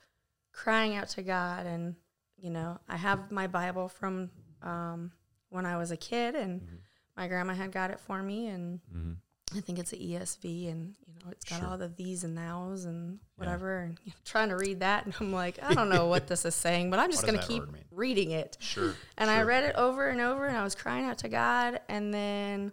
crying 0.53 0.95
out 0.97 1.09
to 1.11 1.23
God. 1.23 1.67
And, 1.67 1.97
you 2.37 2.51
know, 2.51 2.79
I 2.89 2.97
have 2.97 3.31
my 3.31 3.47
Bible 3.47 3.89
from 3.89 4.31
um, 4.63 5.13
when 5.51 5.67
I 5.67 5.77
was 5.77 5.91
a 5.91 5.97
kid, 5.97 6.35
and 6.35 6.61
Mhm. 6.63 6.79
my 7.17 7.29
grandma 7.29 7.55
had 7.55 7.71
got 7.73 7.91
it 7.91 8.01
for 8.01 8.23
me. 8.23 8.49
And 8.49 8.81
Mm-hmm. 8.93 9.13
I 9.55 9.61
think 9.61 9.79
it's 9.79 9.93
an 9.93 10.01
ESV, 10.01 10.71
and 10.71 10.97
you 11.07 11.15
know, 11.15 11.31
it's 11.31 11.45
got 11.45 11.61
Sure. 11.61 11.69
all 11.69 11.79
the 11.79 11.89
these 11.89 12.25
and 12.25 12.37
thous 12.37 12.85
and 12.85 13.15
Yeah. 13.15 13.19
whatever. 13.37 13.79
And 13.81 13.99
you 14.05 14.11
know, 14.11 14.17
trying 14.25 14.49
to 14.49 14.57
read 14.57 14.81
that, 14.81 15.05
and 15.07 15.15
I'm 15.21 15.33
like, 15.33 15.63
I 15.63 15.73
don't 15.75 15.89
know 15.89 16.07
what 16.07 16.27
this 16.29 16.45
is 16.45 16.55
saying, 16.55 16.91
but 16.91 16.99
I'm 16.99 17.11
just 17.13 17.25
gonna 17.25 17.39
keep 17.47 17.63
reading 17.91 18.33
it. 18.33 18.57
Sure. 18.61 18.95
And 19.19 19.31
I 19.31 19.43
read 19.43 19.65
it 19.65 19.77
over 19.77 20.09
and 20.09 20.21
over, 20.21 20.47
and 20.47 20.57
I 20.57 20.65
was 20.65 20.75
crying 20.75 21.05
out 21.05 21.19
to 21.19 21.29
God. 21.29 21.81
And 21.89 22.13
then 22.13 22.73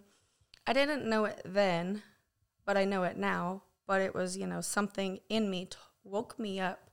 I 0.66 0.72
didn't 0.72 1.08
know 1.08 1.24
it 1.26 1.40
then, 1.44 2.02
but 2.64 2.76
I 2.76 2.84
know 2.84 3.04
it 3.04 3.16
now. 3.16 3.62
But 3.86 4.00
it 4.00 4.14
was, 4.14 4.36
you 4.36 4.46
know, 4.46 4.60
something 4.60 5.20
in 5.28 5.50
me 5.50 5.66
t- 5.66 5.76
woke 6.02 6.38
me 6.38 6.58
up, 6.58 6.90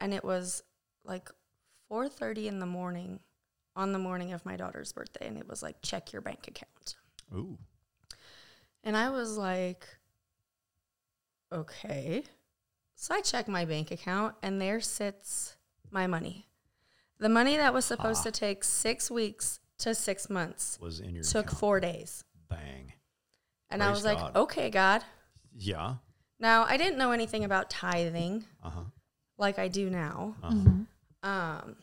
and 0.00 0.12
it 0.12 0.24
was 0.24 0.62
like 1.04 1.30
4:30 1.88 2.46
in 2.48 2.58
the 2.58 2.66
morning, 2.66 3.20
on 3.76 3.92
the 3.92 3.98
morning 3.98 4.32
of 4.32 4.44
my 4.44 4.56
daughter's 4.56 4.92
birthday, 4.92 5.26
and 5.28 5.38
it 5.38 5.46
was 5.48 5.62
like, 5.62 5.82
check 5.82 6.12
your 6.12 6.20
bank 6.22 6.48
account. 6.48 6.96
Ooh. 7.32 7.58
And 8.84 8.96
I 8.96 9.10
was 9.10 9.36
like, 9.36 9.86
okay. 11.52 12.22
So 12.94 13.14
I 13.14 13.20
check 13.20 13.48
my 13.48 13.64
bank 13.64 13.90
account, 13.90 14.34
and 14.42 14.60
there 14.60 14.80
sits 14.80 15.56
my 15.90 16.06
money. 16.06 16.46
The 17.18 17.28
money 17.28 17.56
that 17.56 17.72
was 17.74 17.84
supposed 17.84 18.20
Ah. 18.20 18.24
to 18.24 18.32
take 18.32 18.62
six 18.64 19.10
weeks 19.10 19.60
to 19.78 19.94
six 19.94 20.28
months 20.30 20.78
Was 20.80 21.00
in 21.00 21.14
your 21.14 21.24
took 21.24 21.46
account. 21.46 21.58
four 21.58 21.80
days. 21.80 22.24
Bang. 22.48 22.92
And 23.70 23.82
I 23.82 23.86
Praise 23.86 23.96
was 23.96 24.04
like, 24.04 24.36
okay, 24.36 24.70
God. 24.70 25.02
Yeah. 25.56 25.96
Now, 26.38 26.64
I 26.64 26.76
didn't 26.76 26.98
know 26.98 27.12
anything 27.12 27.44
about 27.44 27.70
tithing 27.70 28.44
Uh 28.62 28.70
huh. 28.70 28.80
like 29.38 29.58
I 29.58 29.68
do 29.68 29.88
now. 29.90 30.36
Uh-huh. 30.42 30.54
Mm-hmm. 30.54 31.28
Um, 31.28 31.76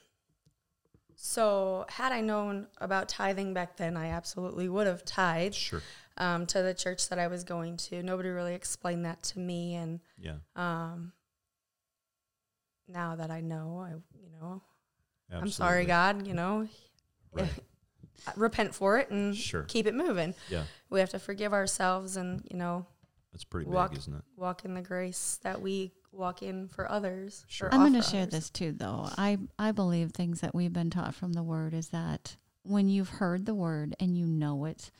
so, 1.15 1.85
had 1.89 2.11
I 2.11 2.21
known 2.21 2.67
about 2.79 3.09
tithing 3.09 3.53
back 3.53 3.77
then, 3.77 3.95
I 3.97 4.07
absolutely 4.07 4.69
would 4.69 4.87
have 4.87 5.03
tithed 5.05 5.55
Sure. 5.55 5.81
Um, 6.17 6.45
to 6.47 6.61
the 6.61 6.73
church 6.73 7.09
that 7.09 7.19
I 7.19 7.27
was 7.27 7.43
going 7.43 7.77
to. 7.77 8.03
Nobody 8.03 8.29
really 8.29 8.53
explained 8.53 9.05
that 9.05 9.23
to 9.23 9.39
me. 9.39 9.75
And 9.75 9.99
Yeah. 10.17 10.35
um, 10.55 11.13
now 12.87 13.15
that 13.15 13.31
I 13.31 13.41
know, 13.41 13.79
I 13.85 13.91
you 14.19 14.29
know, 14.39 14.61
Absolutely. 15.29 15.41
I'm 15.47 15.51
sorry, 15.51 15.85
God. 15.85 16.27
You 16.27 16.33
know, 16.33 16.67
Right. 17.31 17.49
repent 18.35 18.75
for 18.75 18.97
it 18.99 19.09
and 19.09 19.35
Sure. 19.35 19.63
keep 19.63 19.85
it 19.87 19.95
moving. 19.95 20.35
Yeah. 20.49 20.65
We 20.89 20.99
have 20.99 21.09
to 21.11 21.19
forgive 21.19 21.53
ourselves 21.53 22.17
and 22.17 22.45
you 22.51 22.57
know 22.57 22.85
That's 23.31 23.45
pretty 23.45 23.69
Walk- 23.69 23.91
big, 23.91 23.99
isn't 23.99 24.13
it? 24.13 24.23
walk 24.35 24.65
in 24.65 24.73
the 24.73 24.81
grace 24.81 25.39
that 25.43 25.61
we 25.61 25.93
walk 26.11 26.43
in 26.43 26.67
for 26.67 26.91
others. 26.91 27.45
Sure. 27.47 27.69
I'm 27.71 27.79
going 27.79 27.93
to 27.93 28.01
share 28.01 28.23
others. 28.23 28.33
this 28.33 28.49
too, 28.49 28.73
though. 28.73 29.07
I, 29.17 29.37
I 29.57 29.71
believe 29.71 30.11
things 30.11 30.41
that 30.41 30.53
we've 30.53 30.73
been 30.73 30.89
taught 30.89 31.15
from 31.15 31.31
the 31.31 31.41
word 31.43 31.73
is 31.73 31.87
that 31.89 32.35
when 32.63 32.89
you've 32.89 33.07
heard 33.07 33.45
the 33.45 33.55
word 33.55 33.95
and 34.01 34.17
you 34.17 34.27
know 34.27 34.65
it, 34.65 34.91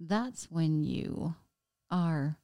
that's 0.00 0.50
when 0.50 0.82
you 0.82 1.34
are, 1.90 2.38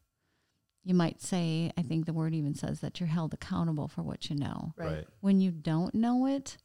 you 0.85 0.95
might 0.95 1.21
say, 1.23 1.71
I 1.77 1.83
think 1.83 2.07
the 2.07 2.13
word 2.13 2.35
even 2.35 2.55
says 2.55 2.81
that 2.81 3.01
you're 3.01 3.07
held 3.09 3.33
accountable 3.35 3.89
for 3.89 4.03
what 4.03 4.29
you 4.31 4.37
know. 4.37 4.73
Right. 4.77 5.07
When 5.21 5.41
you 5.41 5.51
don't 5.51 5.95
know 5.95 6.27
it, 6.27 6.57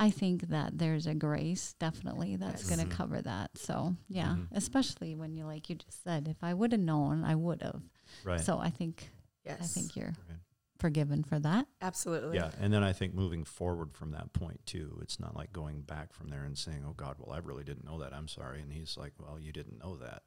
I 0.00 0.10
think 0.10 0.48
that 0.48 0.78
there's 0.78 1.06
a 1.06 1.14
grace 1.14 1.74
definitely 1.78 2.36
that's 2.36 2.68
Yes. 2.68 2.76
going 2.76 2.88
to 2.88 2.94
cover 2.94 3.20
that. 3.20 3.58
So, 3.58 3.96
yeah, 4.08 4.36
Mhm. 4.36 4.46
especially 4.52 5.16
when 5.16 5.34
you, 5.34 5.44
like 5.44 5.68
you 5.68 5.74
just 5.76 6.02
said, 6.04 6.28
if 6.28 6.42
I 6.44 6.54
would 6.54 6.70
have 6.72 6.80
known, 6.80 7.24
I 7.24 7.34
would 7.34 7.62
have. 7.62 7.82
Right. 8.24 8.40
So 8.40 8.58
I 8.58 8.70
think, 8.70 9.10
Yes. 9.44 9.60
I 9.60 9.66
think 9.66 9.96
you're 9.96 10.14
Right. 10.28 10.38
Forgiven 10.78 11.24
for 11.24 11.38
that. 11.40 11.66
absolutely. 11.82 12.36
Yeah, 12.36 12.50
and 12.60 12.72
then 12.72 12.82
I 12.84 12.92
think 12.92 13.14
moving 13.14 13.44
forward 13.44 13.94
from 13.94 14.12
that 14.12 14.32
point 14.32 14.64
too, 14.66 14.98
it's 15.02 15.18
not 15.18 15.36
like 15.36 15.52
going 15.52 15.82
back 15.82 16.12
from 16.12 16.28
there 16.28 16.44
and 16.44 16.56
saying, 16.56 16.84
"Oh 16.88 16.92
God, 16.96 17.16
well 17.18 17.34
I 17.34 17.38
really 17.38 17.64
didn't 17.64 17.84
know 17.84 17.98
that. 18.00 18.12
I'm 18.12 18.28
sorry." 18.28 18.60
And 18.60 18.72
he's 18.72 18.96
like, 18.96 19.12
"Well, 19.18 19.38
you 19.40 19.52
didn't 19.52 19.78
know 19.82 19.96
that." 19.96 20.22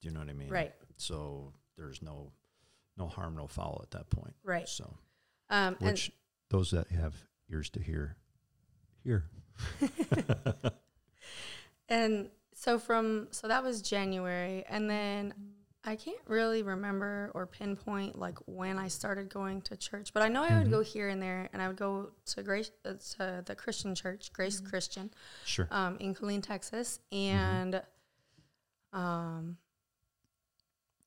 Do 0.00 0.08
you 0.08 0.14
know 0.14 0.20
what 0.20 0.28
I 0.28 0.34
mean? 0.34 0.50
Right. 0.50 0.72
So 0.96 1.52
there's 1.76 2.02
no 2.02 2.32
no 2.96 3.06
harm, 3.08 3.36
no 3.36 3.46
foul 3.46 3.80
at 3.82 3.90
that 3.92 4.10
point. 4.10 4.34
Right. 4.44 4.68
So, 4.68 4.98
Um, 5.50 5.76
and 5.80 5.90
which 5.92 6.12
those 6.50 6.70
that 6.70 6.88
have 6.90 7.14
ears 7.50 7.70
to 7.70 7.80
hear, 7.80 8.16
hear. 9.02 9.24
And 11.88 12.30
so 12.54 12.78
from 12.78 13.28
so 13.30 13.48
that 13.48 13.62
was 13.62 13.82
January, 13.82 14.64
and 14.68 14.88
then 14.88 15.34
I 15.86 15.96
can't 15.96 16.16
really 16.26 16.62
remember 16.62 17.30
or 17.34 17.46
pinpoint 17.46 18.18
like 18.18 18.38
when 18.46 18.78
I 18.78 18.88
started 18.88 19.28
going 19.28 19.60
to 19.62 19.76
church, 19.76 20.12
but 20.14 20.22
I 20.22 20.28
know 20.28 20.42
I 20.42 20.56
would 20.58 20.68
Mhm. 20.68 20.70
go 20.70 20.80
here 20.82 21.08
and 21.10 21.20
there, 21.20 21.50
and 21.52 21.60
I 21.60 21.68
would 21.68 21.76
go 21.76 22.12
to 22.26 22.42
Grace 22.42 22.70
uh, 22.86 22.94
to 23.16 23.42
the 23.44 23.54
Christian 23.54 23.94
church, 23.94 24.32
Grace 24.32 24.60
Christian, 24.60 25.10
Sure. 25.44 25.68
um, 25.70 25.98
in 25.98 26.14
Killeen, 26.14 26.42
Texas, 26.42 27.00
and 27.12 27.82
um, 28.94 29.58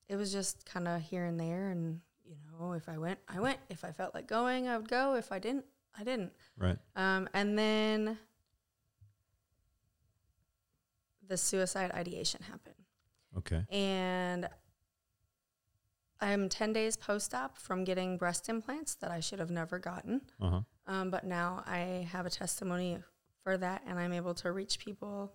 it 0.07 0.15
was 0.15 0.31
just 0.31 0.65
kind 0.65 0.87
of 0.87 1.01
here 1.01 1.25
and 1.25 1.39
there, 1.39 1.69
and 1.69 2.01
you 2.23 2.35
know, 2.51 2.73
if 2.73 2.87
I 2.87 2.97
went, 2.99 3.19
I 3.27 3.39
went. 3.39 3.59
If 3.69 3.83
I 3.83 3.91
felt 3.91 4.13
like 4.13 4.27
going, 4.27 4.67
I 4.67 4.77
would 4.77 4.89
go. 4.89 5.15
If 5.15 5.31
I 5.31 5.39
didn't, 5.39 5.65
I 5.97 6.03
didn't. 6.03 6.33
Right. 6.57 6.77
Um, 6.95 7.27
and 7.33 7.57
then 7.57 8.19
the 11.27 11.37
suicide 11.37 11.91
ideation 11.91 12.41
happened. 12.43 12.75
Okay. 13.37 13.65
And 13.69 14.47
I'm 16.19 16.49
10 16.49 16.73
days 16.73 16.97
post 16.97 17.33
op 17.33 17.57
from 17.57 17.83
getting 17.83 18.17
breast 18.17 18.49
implants 18.49 18.95
that 18.95 19.11
I 19.11 19.19
should 19.19 19.39
have 19.39 19.51
never 19.51 19.77
gotten. 19.79 20.21
Uh 20.41 20.49
huh. 20.49 20.61
Um, 20.87 21.11
but 21.11 21.23
now 21.25 21.63
I 21.67 22.07
have 22.11 22.25
a 22.25 22.29
testimony 22.29 22.97
for 23.43 23.57
that, 23.57 23.83
and 23.85 23.99
I'm 23.99 24.13
able 24.13 24.33
to 24.35 24.51
reach 24.51 24.79
people 24.79 25.33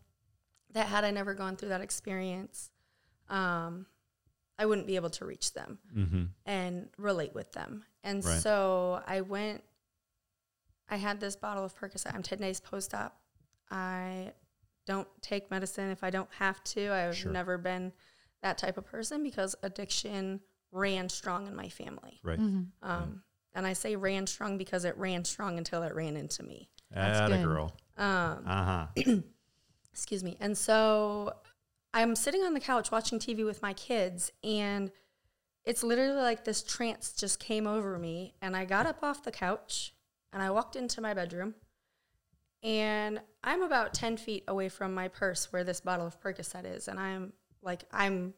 that, 0.72 0.86
had 0.86 1.04
I 1.04 1.10
never 1.10 1.34
gone 1.34 1.56
through 1.56 1.68
that 1.68 1.80
experience, 1.82 2.70
um, 3.28 3.86
I 4.58 4.66
wouldn't 4.66 4.86
be 4.86 4.96
able 4.96 5.10
to 5.10 5.24
reach 5.24 5.52
them 5.54 5.78
Mm-hmm. 5.96 6.24
and 6.46 6.88
relate 6.98 7.34
with 7.34 7.52
them. 7.52 7.84
And 8.02 8.24
Right. 8.24 8.40
so 8.40 9.02
I 9.06 9.20
went, 9.20 9.62
I 10.88 10.96
had 10.96 11.20
this 11.20 11.36
bottle 11.36 11.64
of 11.64 11.74
Percocet. 11.78 12.14
I'm 12.14 12.22
10 12.22 12.38
days 12.38 12.60
post 12.60 12.94
op. 12.94 13.18
I 13.70 14.32
don't 14.86 15.08
take 15.22 15.50
medicine 15.50 15.90
if 15.90 16.02
I 16.02 16.10
don't 16.10 16.28
have 16.38 16.62
to. 16.64 16.92
I've 16.92 17.16
Sure. 17.16 17.32
never 17.32 17.56
been 17.56 17.92
that 18.42 18.58
type 18.58 18.76
of 18.76 18.84
person 18.84 19.22
because 19.22 19.54
addiction 19.62 20.40
ran 20.72 21.08
strong 21.08 21.46
in 21.46 21.54
my 21.54 21.68
family. 21.68 22.18
Right. 22.24 22.38
Mhm. 22.40 22.68
Um, 22.82 23.22
and 23.54 23.66
I 23.66 23.74
say 23.74 23.94
ran 23.96 24.26
strong 24.26 24.58
because 24.58 24.84
it 24.84 24.96
ran 24.96 25.24
strong 25.24 25.58
until 25.58 25.82
it 25.82 25.94
ran 25.94 26.16
into 26.16 26.42
me. 26.42 26.70
That's 26.90 27.20
Atta 27.20 27.36
good. 27.36 27.44
girl. 27.46 27.76
Um, 27.96 28.44
Uh 28.46 28.64
huh. 28.64 28.86
excuse 29.92 30.24
me. 30.24 30.36
And 30.40 30.56
so 30.56 31.34
I'm 31.94 32.16
sitting 32.16 32.42
on 32.42 32.54
the 32.54 32.60
couch 32.60 32.90
watching 32.90 33.18
TV 33.18 33.44
with 33.44 33.60
my 33.62 33.74
kids, 33.74 34.32
and 34.42 34.90
it's 35.64 35.82
literally 35.84 36.20
like 36.20 36.44
this 36.44 36.62
trance 36.62 37.12
just 37.12 37.38
came 37.38 37.66
over 37.66 37.98
me. 37.98 38.34
And 38.40 38.56
I 38.56 38.64
got 38.64 38.86
up 38.86 39.02
off 39.02 39.22
the 39.22 39.30
couch 39.30 39.92
and 40.32 40.42
I 40.42 40.50
walked 40.50 40.74
into 40.76 41.02
my 41.02 41.12
bedroom, 41.12 41.54
and 42.62 43.20
I'm 43.44 43.62
about 43.62 43.92
10 43.92 44.16
feet 44.16 44.44
away 44.48 44.68
from 44.68 44.94
my 44.94 45.08
purse 45.08 45.52
where 45.52 45.64
this 45.64 45.80
bottle 45.80 46.06
of 46.06 46.20
Percocet 46.20 46.64
is. 46.64 46.88
And 46.88 46.98
I'm 46.98 47.32
like, 47.60 47.84
I'm, 47.92 48.34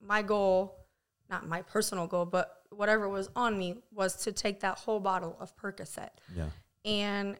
my 0.00 0.22
goal, 0.22 0.85
not 1.30 1.46
my 1.46 1.62
personal 1.62 2.06
goal, 2.06 2.24
but 2.24 2.62
whatever 2.70 3.08
was 3.08 3.28
on 3.34 3.58
me 3.58 3.76
was 3.92 4.16
to 4.24 4.32
take 4.32 4.60
that 4.60 4.78
whole 4.78 5.00
bottle 5.00 5.36
of 5.40 5.56
Percocet. 5.56 6.10
Yeah. 6.34 6.48
And 6.84 7.36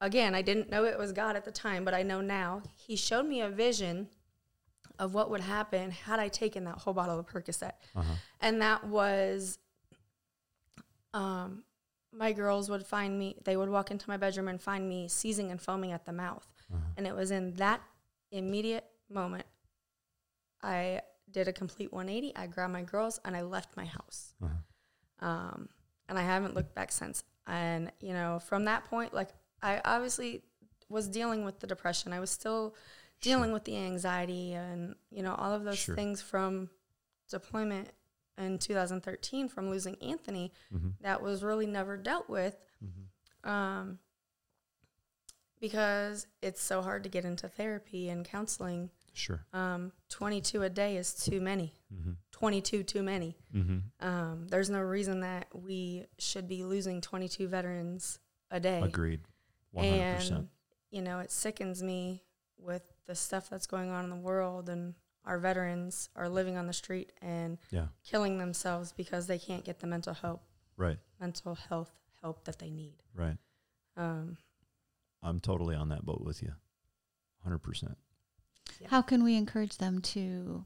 again, 0.00 0.34
I 0.34 0.42
didn't 0.42 0.70
know 0.70 0.84
it 0.84 0.98
was 0.98 1.12
God 1.12 1.36
at 1.36 1.44
the 1.44 1.50
time, 1.50 1.84
but 1.84 1.94
I 1.94 2.02
know 2.02 2.20
now. 2.20 2.62
He 2.76 2.96
showed 2.96 3.26
me 3.26 3.40
a 3.40 3.48
vision 3.48 4.08
of 4.98 5.14
what 5.14 5.30
would 5.30 5.40
happen 5.40 5.90
had 5.90 6.18
I 6.18 6.28
taken 6.28 6.64
that 6.64 6.78
whole 6.78 6.94
bottle 6.94 7.18
of 7.18 7.26
Percocet. 7.26 7.72
Uh 7.94 8.02
huh. 8.02 8.14
And 8.40 8.60
that 8.62 8.84
was 8.84 9.58
um, 11.14 11.62
my 12.12 12.32
girls 12.32 12.68
would 12.70 12.86
find 12.86 13.18
me, 13.18 13.36
they 13.44 13.56
would 13.56 13.68
walk 13.68 13.90
into 13.90 14.08
my 14.08 14.16
bedroom 14.16 14.48
and 14.48 14.60
find 14.60 14.88
me 14.88 15.08
seizing 15.08 15.50
and 15.50 15.60
foaming 15.60 15.92
at 15.92 16.04
the 16.04 16.12
mouth. 16.12 16.46
Uh-huh. 16.72 16.80
And 16.96 17.06
it 17.06 17.14
was 17.14 17.30
in 17.30 17.54
that 17.54 17.80
immediate 18.30 18.84
moment 19.10 19.46
I 20.62 21.00
did 21.30 21.48
a 21.48 21.52
complete 21.52 21.92
180. 21.92 22.34
I 22.36 22.46
grabbed 22.46 22.72
my 22.72 22.82
girls 22.82 23.20
and 23.24 23.36
I 23.36 23.42
left 23.42 23.76
my 23.76 23.84
house 23.84 24.34
Uh-huh. 24.42 25.26
um, 25.26 25.68
and 26.08 26.18
I 26.18 26.22
haven't 26.22 26.54
looked 26.54 26.74
back 26.74 26.90
since. 26.92 27.22
And 27.46 27.90
you 28.00 28.12
know, 28.12 28.38
from 28.38 28.64
that 28.66 28.84
point, 28.84 29.12
like 29.14 29.30
I 29.62 29.80
obviously 29.84 30.42
was 30.88 31.08
dealing 31.08 31.44
with 31.44 31.60
the 31.60 31.66
depression. 31.66 32.12
I 32.12 32.20
was 32.20 32.30
still 32.30 32.74
dealing 33.20 33.52
with 33.52 33.64
the 33.64 33.76
anxiety 33.76 34.52
and 34.54 34.94
you 35.10 35.22
know 35.22 35.34
all 35.34 35.52
of 35.52 35.64
those 35.64 35.78
Sure. 35.78 35.94
things 35.96 36.22
from 36.22 36.70
deployment 37.30 37.88
in 38.38 38.58
2013 38.58 39.48
from 39.48 39.68
losing 39.70 39.96
Anthony 40.02 40.52
Mm-hmm. 40.72 40.90
that 41.00 41.20
was 41.22 41.42
really 41.42 41.66
never 41.66 41.96
dealt 41.96 42.28
with 42.28 42.56
Mm-hmm. 42.84 43.50
um, 43.50 43.98
because 45.60 46.26
it's 46.40 46.62
so 46.62 46.82
hard 46.82 47.02
to 47.02 47.08
get 47.08 47.24
into 47.24 47.48
therapy 47.48 48.08
and 48.08 48.24
counseling. 48.24 48.90
Sure. 49.18 49.44
Um, 49.52 49.90
22 50.10 50.62
a 50.62 50.70
day 50.70 50.96
is 50.96 51.12
too 51.12 51.40
many. 51.40 51.74
Mm-hmm. 51.92 52.12
22 52.30 52.84
too 52.84 53.02
many. 53.02 53.36
Mm-hmm. 53.54 54.06
Um, 54.06 54.46
there's 54.48 54.70
no 54.70 54.80
reason 54.80 55.20
that 55.20 55.48
we 55.52 56.06
should 56.18 56.46
be 56.46 56.62
losing 56.62 57.00
22 57.00 57.48
veterans 57.48 58.20
a 58.52 58.60
day. 58.60 58.80
Agreed. 58.80 59.20
100%. 59.76 60.30
And, 60.30 60.48
you 60.90 61.02
know, 61.02 61.18
it 61.18 61.32
sickens 61.32 61.82
me 61.82 62.22
with 62.58 62.82
the 63.06 63.14
stuff 63.16 63.50
that's 63.50 63.66
going 63.66 63.90
on 63.90 64.04
in 64.04 64.10
the 64.10 64.16
world 64.16 64.68
and 64.68 64.94
our 65.24 65.38
veterans 65.38 66.10
are 66.14 66.28
living 66.28 66.56
on 66.56 66.68
the 66.68 66.72
street 66.72 67.10
and 67.20 67.58
yeah. 67.70 67.88
killing 68.08 68.38
themselves 68.38 68.92
because 68.92 69.26
they 69.26 69.38
can't 69.38 69.64
get 69.64 69.80
the 69.80 69.86
mental 69.88 70.14
help. 70.14 70.42
Right. 70.76 70.98
Mental 71.20 71.56
health 71.68 71.90
help 72.22 72.44
that 72.44 72.60
they 72.60 72.70
need. 72.70 72.94
Right. 73.14 73.36
Um, 73.96 74.36
I'm 75.24 75.40
totally 75.40 75.74
on 75.74 75.88
that 75.88 76.06
boat 76.06 76.22
with 76.24 76.40
you. 76.40 76.52
100%. 77.46 77.96
Yeah. 78.80 78.88
How 78.90 79.02
can 79.02 79.24
we 79.24 79.36
encourage 79.36 79.78
them 79.78 80.00
to 80.00 80.64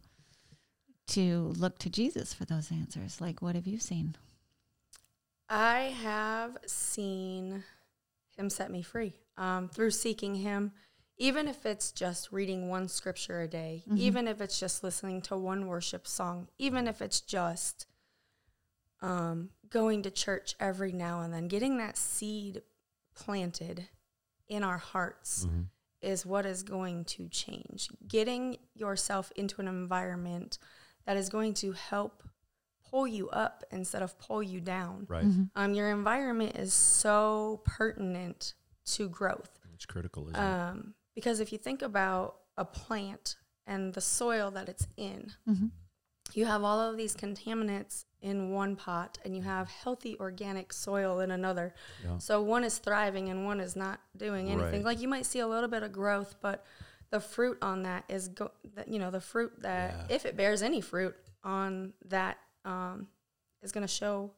to 1.09 1.53
look 1.57 1.79
to 1.79 1.91
Jesus 1.91 2.33
for 2.33 2.45
those 2.45 2.71
answers? 2.71 3.21
Like 3.21 3.43
what 3.43 3.55
have 3.55 3.67
you 3.67 3.79
seen? 3.79 4.17
I 5.49 5.95
have 6.03 6.57
seen 6.67 7.65
him 8.37 8.49
set 8.49 8.71
me 8.71 8.83
free 8.83 9.15
um, 9.37 9.69
through 9.69 9.91
seeking 9.91 10.37
him, 10.37 10.73
even 11.19 11.47
if 11.47 11.67
it's 11.67 11.93
just 11.93 12.33
reading 12.33 12.69
one 12.69 12.89
scripture 12.89 13.43
a 13.43 13.49
day, 13.49 13.85
mm-hmm. 13.87 13.99
even 13.99 14.29
if 14.29 14.41
it's 14.41 14.59
just 14.59 14.83
listening 14.83 15.21
to 15.23 15.37
one 15.37 15.67
worship 15.67 16.07
song, 16.07 16.49
even 16.59 16.89
if 16.89 17.03
it's 17.03 17.21
just 17.21 17.87
um, 19.03 19.51
going 19.69 20.03
to 20.03 20.11
church 20.11 20.55
every 20.59 20.93
now 20.93 21.21
and 21.21 21.35
then, 21.35 21.49
getting 21.49 21.77
that 21.79 21.99
seed 21.99 22.63
planted 23.15 23.89
in 24.49 24.63
our 24.63 24.79
hearts 24.79 25.45
mm-hmm 25.45 25.63
is 26.03 26.27
what 26.27 26.45
is 26.47 26.63
going 26.63 27.05
to 27.05 27.29
change. 27.29 27.89
Getting 28.07 28.57
yourself 28.75 29.33
into 29.37 29.61
an 29.61 29.69
environment 29.69 30.59
that 31.07 31.17
is 31.17 31.29
going 31.29 31.55
to 31.55 31.73
help 31.73 32.23
pull 32.91 33.07
you 33.07 33.29
up 33.31 33.65
instead 33.71 34.03
of 34.03 34.19
pull 34.19 34.43
you 34.43 34.61
down. 34.61 35.07
Right. 35.09 35.25
Mhm. 35.25 35.51
Um, 35.57 35.75
your 35.75 35.91
environment 35.91 36.57
is 36.57 36.75
so 36.75 37.63
pertinent 37.65 38.55
to 38.87 39.09
growth. 39.09 39.59
It's 39.75 39.87
critical, 39.87 40.29
isn't 40.29 40.37
it? 40.37 40.39
Um, 40.43 40.95
because 41.15 41.41
if 41.41 41.53
you 41.53 41.59
think 41.59 41.83
about 41.83 42.37
a 42.57 42.65
plant 42.65 43.37
and 43.67 43.95
the 43.95 44.01
soil 44.01 44.51
that 44.51 44.69
it's 44.69 44.87
in, 44.97 45.33
Mhm. 45.49 45.71
you 46.35 46.47
have 46.47 46.63
all 46.65 46.81
of 46.81 46.97
these 46.97 47.15
contaminants 47.17 48.05
in 48.23 48.51
one 48.51 48.77
pot 48.77 49.19
and 49.25 49.35
you 49.37 49.43
have 49.43 49.69
healthy 49.69 50.17
organic 50.21 50.73
soil 50.73 51.21
in 51.21 51.31
another. 51.31 51.75
Yeah. 52.05 52.19
So 52.19 52.41
one 52.41 52.65
is 52.65 52.79
thriving 52.79 53.29
and 53.29 53.45
one 53.45 53.61
is 53.61 53.75
not 53.77 54.01
doing 54.17 54.49
anything. 54.49 54.83
Right. 54.83 54.85
Like 54.85 55.01
you 55.01 55.09
might 55.09 55.27
see 55.27 55.41
a 55.41 55.47
little 55.47 55.69
bit 55.69 55.83
of 55.83 55.93
growth, 55.93 56.37
but 56.41 56.65
the 57.11 57.21
fruit 57.21 57.59
on 57.61 57.83
that 57.83 58.05
is 58.09 58.29
go 58.29 58.51
that 58.75 58.89
you 58.89 58.99
know 58.99 59.11
the 59.11 59.21
fruit 59.21 59.53
that 59.61 60.07
Yeah. 60.09 60.15
if 60.17 60.25
it 60.25 60.37
bears 60.37 60.63
any 60.63 60.81
fruit 60.81 61.15
on 61.45 61.93
that 62.07 62.39
um, 62.65 63.09
is 63.63 63.73
going 63.73 63.83
to 63.87 63.93
show 63.93 64.31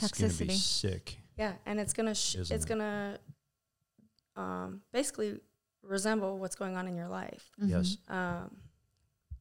It's 0.00 0.12
gonna 0.12 0.32
be 0.32 0.46
Toxicity. 0.46 0.56
sick. 0.56 1.18
yeah, 1.36 1.54
and 1.66 1.78
it's 1.80 1.92
gonna 1.92 2.14
sh- 2.14 2.36
it's 2.36 2.50
it? 2.50 2.66
gonna 2.66 3.18
um, 4.36 4.80
basically 4.92 5.38
resemble 5.82 6.38
what's 6.38 6.54
going 6.54 6.76
on 6.76 6.86
in 6.86 6.96
your 6.96 7.08
life. 7.08 7.50
Mhm. 7.60 7.68
Yes. 7.68 7.96
Um, 8.08 8.56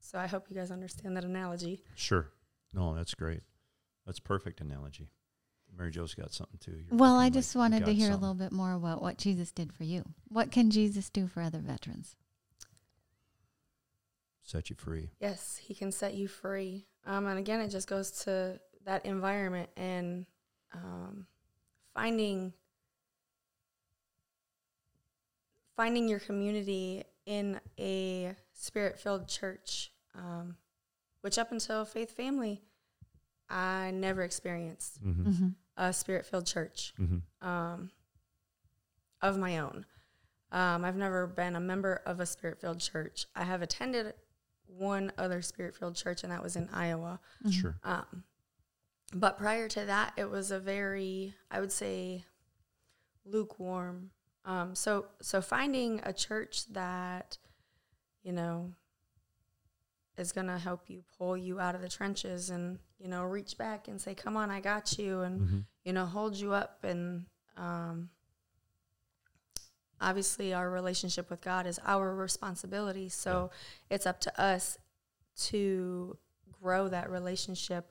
So 0.04 0.18
I 0.18 0.26
hope 0.28 0.50
you 0.50 0.56
guys 0.56 0.72
understand 0.72 1.16
that 1.16 1.24
analogy. 1.24 1.84
Sure. 1.96 2.32
No, 2.74 2.96
that's 2.96 3.14
great. 3.14 3.44
That's 4.06 4.20
perfect 4.20 4.62
analogy. 4.62 5.10
Mary 5.78 5.92
Jo's 5.92 6.14
got 6.14 6.34
something 6.34 6.60
too. 6.60 6.72
You're 6.72 6.98
Well, 6.98 7.16
I 7.16 7.30
just 7.30 7.56
you 7.56 7.60
wanted 7.60 7.86
to 7.86 7.86
got 7.86 7.96
hear 7.96 8.12
a 8.12 8.16
little 8.18 8.36
bit 8.36 8.52
more 8.52 8.74
about 8.74 9.02
what 9.02 9.18
Jesus 9.18 9.52
did 9.52 9.72
for 9.72 9.84
you. 9.84 10.04
What 10.28 10.52
can 10.52 10.70
Jesus 10.70 11.10
do 11.10 11.28
for 11.28 11.42
other 11.42 11.60
veterans? 11.60 12.16
Set 14.44 14.70
you 14.70 14.76
free. 14.76 15.12
Yes, 15.20 15.60
he 15.64 15.74
can 15.74 15.92
set 15.92 16.14
you 16.14 16.28
free. 16.28 16.88
Um, 17.06 17.26
and 17.26 17.40
again, 17.40 17.62
it 17.62 17.70
just 17.70 17.88
goes 17.88 18.12
to 18.24 18.60
that 18.86 19.06
environment 19.06 19.70
and 19.78 20.26
um, 20.74 21.26
finding 21.94 22.54
finding 25.76 26.08
your 26.08 26.20
community 26.20 27.04
in 27.26 27.60
a 27.80 28.36
spirit 28.54 29.00
filled 29.00 29.28
church, 29.28 29.92
um, 30.16 30.56
which 31.22 31.38
up 31.38 31.52
until 31.52 31.86
Faith 31.86 32.12
Family, 32.12 32.62
I 33.52 33.92
never 33.92 34.24
experienced 34.24 35.04
Mm-hmm. 35.04 35.30
Mm-hmm. 35.30 35.48
a 35.78 35.94
spirit 35.94 36.26
filled 36.26 36.46
church 36.48 36.94
Mm-hmm. 37.00 37.48
um, 37.48 37.92
of 39.22 39.38
my 39.38 39.60
own. 39.60 39.86
Um, 40.52 40.84
I've 40.84 40.98
never 40.98 41.28
been 41.28 41.56
a 41.56 41.60
member 41.60 42.02
of 42.06 42.20
a 42.20 42.26
spirit 42.26 42.60
filled 42.60 42.80
church. 42.80 43.26
I 43.36 43.44
have 43.44 43.62
attended 43.62 44.14
one 44.66 45.12
other 45.18 45.42
spirit 45.42 45.76
filled 45.76 45.96
church, 45.96 46.24
and 46.24 46.32
that 46.32 46.42
was 46.44 46.56
in 46.56 46.68
Iowa. 46.74 47.20
Sure. 47.50 47.78
Um, 47.84 48.24
but 49.14 49.38
prior 49.38 49.68
to 49.70 49.86
that, 49.86 50.14
it 50.18 50.30
was 50.30 50.52
a 50.52 50.60
very, 50.60 51.34
I 51.50 51.60
would 51.60 51.72
say, 51.72 52.26
lukewarm. 53.26 54.12
Um, 54.46 54.74
so, 54.76 55.06
so 55.22 55.42
finding 55.42 56.02
a 56.04 56.14
church 56.14 56.66
that, 56.74 57.38
you 58.24 58.32
know, 58.34 58.72
is 60.17 60.32
gonna 60.32 60.58
help 60.60 60.89
you 60.89 61.04
pull 61.17 61.36
you 61.38 61.60
out 61.60 61.74
of 61.76 61.82
the 61.82 61.89
trenches 61.89 62.50
and 62.50 62.80
you 63.00 63.08
know 63.08 63.24
reach 63.24 63.58
back 63.58 63.88
and 63.88 64.00
say, 64.00 64.13
"Come 64.15 64.36
on, 64.38 64.52
I 64.52 64.60
got 64.60 64.97
you," 64.97 65.21
and 65.21 65.41
Mm-hmm. 65.41 65.60
you 65.86 65.93
know 65.93 66.06
hold 66.06 66.36
you 66.36 66.54
up 66.54 66.84
and 66.84 67.26
um, 67.58 68.10
obviously 70.00 70.54
our 70.54 70.69
relationship 70.69 71.30
with 71.30 71.41
god 71.41 71.67
is 71.67 71.80
our 71.86 72.15
responsibility 72.15 73.08
so 73.08 73.52
it's 73.89 74.06
up 74.08 74.19
to 74.19 74.41
us 74.41 74.78
to 75.36 76.17
grow 76.62 76.88
that 76.88 77.10
relationship 77.12 77.86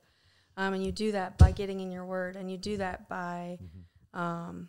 um, 0.56 0.74
and 0.74 0.84
you 0.84 0.90
do 0.92 1.12
that 1.12 1.38
by 1.38 1.52
getting 1.52 1.78
in 1.80 1.92
your 1.92 2.04
word 2.04 2.34
and 2.36 2.50
you 2.50 2.56
do 2.58 2.76
that 2.78 3.08
by 3.08 3.58
Mm-hmm. 3.62 4.20
um, 4.20 4.68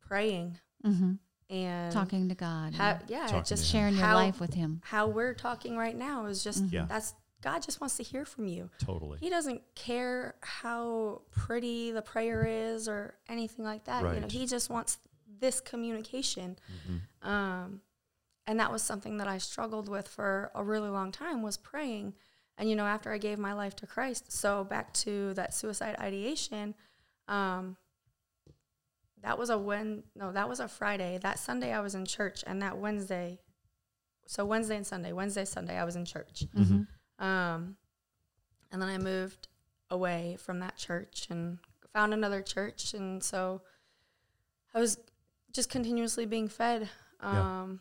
praying 0.00 0.58
Mm-hmm. 0.84 1.12
And 1.52 1.92
Talking 1.92 2.28
to 2.30 2.34
God. 2.34 2.74
ha- 2.74 2.98
and 3.00 3.10
yeah 3.10 3.26
Talking 3.26 3.44
just 3.44 3.66
sharing 3.70 3.94
your 3.94 4.04
how- 4.06 4.14
life 4.16 4.40
with 4.40 4.54
Him. 4.54 4.80
how 4.84 5.06
we're 5.06 5.34
talking 5.34 5.76
right 5.76 5.94
now 5.96 6.26
is 6.26 6.42
just 6.42 6.64
Mhm. 6.64 6.72
Yeah. 6.72 6.86
that's 6.88 7.14
god 7.42 7.60
just 7.62 7.80
wants 7.80 7.96
to 7.98 8.02
hear 8.02 8.24
from 8.24 8.46
you 8.46 8.70
Totally. 8.78 9.18
he 9.18 9.28
doesn't 9.28 9.62
care 9.74 10.34
how 10.40 11.22
pretty 11.30 11.92
the 11.92 12.00
prayer 12.02 12.44
is 12.46 12.88
or 12.88 13.14
anything 13.28 13.64
like 13.64 13.84
that. 13.84 14.02
You 14.14 14.20
know, 14.20 14.28
he 14.28 14.46
just 14.46 14.70
wants 14.70 14.98
this 15.40 15.60
communication. 15.60 16.56
Mm-hmm. 16.88 17.28
Um, 17.28 17.80
and 18.46 18.58
that 18.60 18.70
was 18.72 18.82
something 18.82 19.18
that 19.18 19.26
I 19.28 19.38
struggled 19.38 19.88
with 19.88 20.06
for 20.08 20.50
a 20.54 20.62
really 20.64 20.88
long 20.88 21.10
time 21.12 21.42
was 21.42 21.56
praying. 21.56 22.14
And 22.58 22.68
you 22.70 22.76
know, 22.76 22.86
after 22.86 23.12
I 23.12 23.18
gave 23.18 23.38
my 23.40 23.52
life 23.54 23.74
to 23.76 23.86
Christ, 23.86 24.30
so 24.32 24.62
back 24.64 24.92
to 24.94 25.34
that 25.34 25.52
suicide 25.52 25.96
ideation, 25.98 26.74
um, 27.28 27.76
that 29.22 29.38
was 29.38 29.50
a 29.50 29.58
when 29.58 30.02
no, 30.14 30.32
that 30.32 30.48
was 30.48 30.60
a 30.60 30.68
Friday. 30.68 31.18
That 31.22 31.38
Sunday 31.38 31.72
I 31.72 31.80
was 31.80 31.94
in 31.94 32.04
church, 32.06 32.44
and 32.46 32.60
that 32.62 32.78
Wednesday, 32.78 33.40
so 34.26 34.44
Wednesday 34.44 34.76
and 34.76 34.86
Sunday, 34.86 35.12
Wednesday 35.12 35.44
Sunday 35.44 35.78
I 35.78 35.84
was 35.84 35.96
in 35.96 36.04
church. 36.04 36.44
Mm-hmm. 36.56 37.24
Um, 37.24 37.76
and 38.70 38.80
then 38.80 38.88
I 38.88 38.98
moved 38.98 39.48
away 39.90 40.36
from 40.40 40.60
that 40.60 40.76
church 40.76 41.26
and 41.30 41.58
found 41.92 42.14
another 42.14 42.40
church. 42.40 42.94
And 42.94 43.22
so 43.22 43.60
I 44.74 44.80
was 44.80 44.98
just 45.52 45.68
continuously 45.68 46.24
being 46.24 46.48
fed. 46.48 46.88
Yeah. 47.22 47.60
Um, 47.62 47.80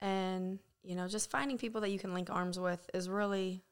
And, 0.00 0.58
you 0.82 0.94
know, 0.94 1.08
just 1.08 1.30
finding 1.30 1.58
people 1.58 1.80
that 1.82 1.90
you 1.90 1.98
can 1.98 2.14
link 2.14 2.30
arms 2.30 2.58
with 2.58 2.88
is 2.94 3.08
really 3.08 3.62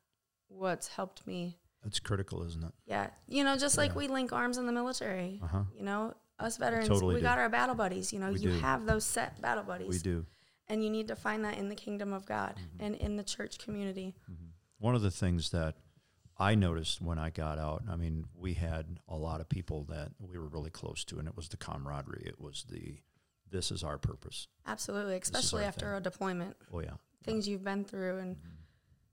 what's 0.48 0.88
helped 0.88 1.26
me. 1.26 1.58
That's 1.82 2.00
critical, 2.00 2.42
isn't 2.46 2.64
it? 2.64 2.72
Yeah. 2.86 3.08
You 3.26 3.44
know, 3.44 3.56
just 3.56 3.76
like 3.76 3.94
we 3.94 4.08
link 4.08 4.32
arms 4.32 4.56
in 4.56 4.66
the 4.66 4.72
military. 4.72 5.40
Uh 5.42 5.46
huh. 5.46 5.62
You 5.76 5.84
know, 5.84 6.14
us 6.38 6.56
veterans, 6.56 6.88
Totally 6.88 7.14
we 7.14 7.20
do. 7.20 7.24
got 7.24 7.38
our 7.38 7.48
battle 7.48 7.74
buddies. 7.74 8.12
You 8.12 8.18
know, 8.18 8.30
We 8.32 8.40
you 8.40 8.50
do. 8.50 8.58
have 8.58 8.86
those 8.86 9.04
set 9.04 9.40
battle 9.40 9.64
buddies. 9.64 9.88
We 9.88 9.98
do. 9.98 10.26
And 10.68 10.82
you 10.82 10.90
need 10.90 11.08
to 11.08 11.16
find 11.16 11.44
that 11.44 11.58
in 11.58 11.68
the 11.68 11.74
kingdom 11.74 12.12
of 12.12 12.26
God 12.26 12.56
Mhm. 12.56 12.80
and 12.80 12.94
in 12.96 13.16
the 13.16 13.22
church 13.24 13.58
community. 13.58 14.14
Mhm. 14.30 14.50
One 14.78 14.94
of 14.94 15.02
the 15.02 15.10
things 15.10 15.50
that 15.50 15.76
I 16.36 16.54
noticed 16.56 17.00
when 17.00 17.18
I 17.18 17.30
got 17.30 17.58
out, 17.58 17.84
I 17.88 17.96
mean, 17.96 18.26
we 18.34 18.54
had 18.54 18.98
a 19.06 19.16
lot 19.16 19.40
of 19.40 19.48
people 19.48 19.84
that 19.84 20.12
we 20.18 20.36
were 20.38 20.48
really 20.48 20.70
close 20.70 21.04
to, 21.04 21.18
and 21.18 21.28
it 21.28 21.36
was 21.36 21.48
the 21.48 21.56
camaraderie. 21.56 22.24
It 22.26 22.40
was 22.40 22.64
the, 22.64 22.98
this 23.50 23.70
is 23.70 23.84
our 23.84 23.98
purpose. 23.98 24.48
Absolutely, 24.66 25.16
especially 25.16 25.62
after 25.64 25.86
thing. 25.90 25.98
a 25.98 26.00
deployment, 26.00 26.56
Oh, 26.72 26.80
yeah. 26.80 26.96
things 27.22 27.46
you've 27.46 27.62
been 27.62 27.84
through, 27.84 28.18
and 28.18 28.36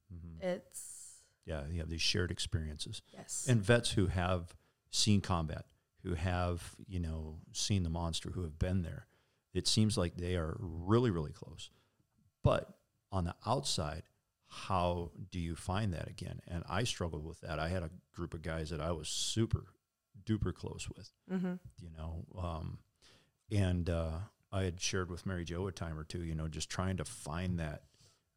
hmm 0.10 0.40
it's 0.42 1.22
Yeah, 1.46 1.68
you 1.68 1.80
have 1.80 1.90
these 1.90 2.02
shared 2.02 2.32
experiences. 2.32 3.02
yes, 3.10 3.46
And 3.48 3.62
vets 3.62 3.92
who 3.92 4.08
have 4.08 4.56
seen 4.90 5.22
combat, 5.22 5.66
who 6.04 6.14
have, 6.16 6.76
you 6.88 7.00
know, 7.00 7.38
seen 7.54 7.84
the 7.84 7.90
monster, 7.90 8.32
who 8.32 8.44
have 8.44 8.58
been 8.60 8.82
there, 8.82 9.08
it 9.54 9.68
seems 9.68 9.98
like 9.98 10.16
they 10.16 10.36
are 10.36 10.58
really, 10.60 11.12
really 11.12 11.32
close. 11.32 11.70
But 12.44 12.70
on 13.12 13.26
the 13.26 13.36
outside, 13.46 14.04
how 14.48 15.12
do 15.30 15.40
you 15.40 15.56
find 15.56 15.94
that 15.94 16.10
again? 16.10 16.42
And 16.48 16.64
I 16.70 16.84
struggled 16.84 17.26
with 17.26 17.42
that. 17.42 17.60
I 17.60 17.70
had 17.70 17.84
a 17.84 17.92
group 18.14 18.34
of 18.34 18.42
guys 18.42 18.70
that 18.70 18.82
I 18.82 18.92
was 18.92 19.08
super 19.08 19.66
duper 20.26 20.54
close 20.54 20.88
with, 20.96 21.12
mm-hmm. 21.32 21.54
you 21.80 21.90
know, 21.98 22.26
um, 22.38 22.80
and 23.52 23.90
uh, 23.90 24.12
I 24.52 24.64
had 24.64 24.80
shared 24.80 25.10
with 25.10 25.26
Mary 25.26 25.46
Jo 25.46 25.68
a 25.68 25.72
time 25.72 25.98
or 25.98 26.04
two, 26.04 26.24
you 26.24 26.36
know, 26.36 26.48
just 26.48 26.70
trying 26.70 26.98
to 26.98 27.06
find 27.06 27.60
that 27.60 27.84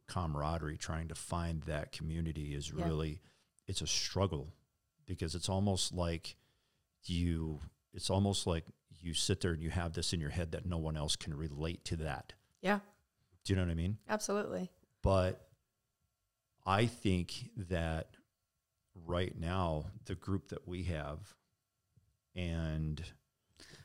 camaraderie, 0.08 0.76
trying 0.76 1.08
to 1.08 1.14
find 1.14 1.62
that 1.62 1.92
community 1.92 2.54
is 2.54 2.70
Yeah. 2.70 2.84
really, 2.84 3.20
it's 3.66 3.80
a 3.80 3.86
struggle 3.86 4.54
because 5.06 5.34
it's 5.34 5.48
almost 5.48 5.92
like 5.92 6.36
you, 7.06 7.60
it's 7.92 8.10
almost 8.10 8.46
like 8.46 8.64
you 9.00 9.14
sit 9.14 9.40
there 9.40 9.52
and 9.52 9.62
you 9.62 9.70
have 9.70 9.92
this 9.92 10.12
in 10.12 10.20
your 10.20 10.30
head 10.30 10.52
that 10.52 10.66
no 10.66 10.78
one 10.78 10.96
else 10.96 11.16
can 11.16 11.34
relate 11.34 11.84
to 11.86 11.96
that. 11.96 12.32
yeah, 12.62 12.80
Do 13.44 13.52
you 13.52 13.56
know 13.56 13.62
what 13.64 13.70
I 13.70 13.74
mean? 13.74 13.98
absolutely, 14.08 14.70
But 15.02 15.46
I 16.66 16.86
think 16.86 17.50
that 17.68 18.08
right 19.06 19.38
now, 19.38 19.86
the 20.06 20.14
group 20.14 20.48
that 20.48 20.66
we 20.66 20.84
have, 20.84 21.34
and 22.34 23.02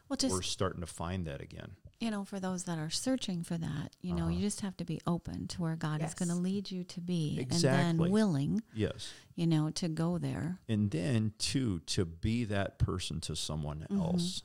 Well, 0.08 0.18
just 0.18 0.34
we're 0.34 0.42
starting 0.42 0.82
to 0.82 0.88
find 0.88 1.26
that 1.28 1.42
again. 1.42 1.72
You 2.00 2.10
know, 2.10 2.24
for 2.24 2.40
those 2.40 2.64
that 2.64 2.78
are 2.80 2.90
searching 2.90 3.44
for 3.44 3.58
that, 3.58 3.96
you 4.02 4.14
know, 4.16 4.24
Uh-huh. 4.24 4.32
you 4.36 4.42
just 4.42 4.62
have 4.62 4.78
to 4.78 4.86
be 4.86 5.02
open 5.06 5.48
to 5.50 5.62
where 5.62 5.76
God 5.76 6.02
is 6.02 6.14
going 6.14 6.30
to 6.30 6.36
lead 6.36 6.72
you 6.72 6.84
to 6.86 7.02
be, 7.02 7.40
and 7.40 7.52
then 7.52 7.98
willing, 7.98 8.62
Yes. 8.74 9.12
you 9.36 9.46
know, 9.46 9.70
to 9.72 9.90
go 9.90 10.18
there. 10.18 10.60
And 10.70 10.90
then, 10.92 11.34
too, 11.38 11.80
to 11.82 12.06
be 12.06 12.46
that 12.46 12.80
person 12.80 13.20
to 13.22 13.36
someone 13.36 13.86
Mhm. 13.90 14.00
else, 14.00 14.44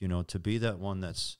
you 0.00 0.08
know, 0.08 0.22
to 0.22 0.38
be 0.38 0.56
that 0.58 0.78
one 0.78 1.00
that's 1.00 1.36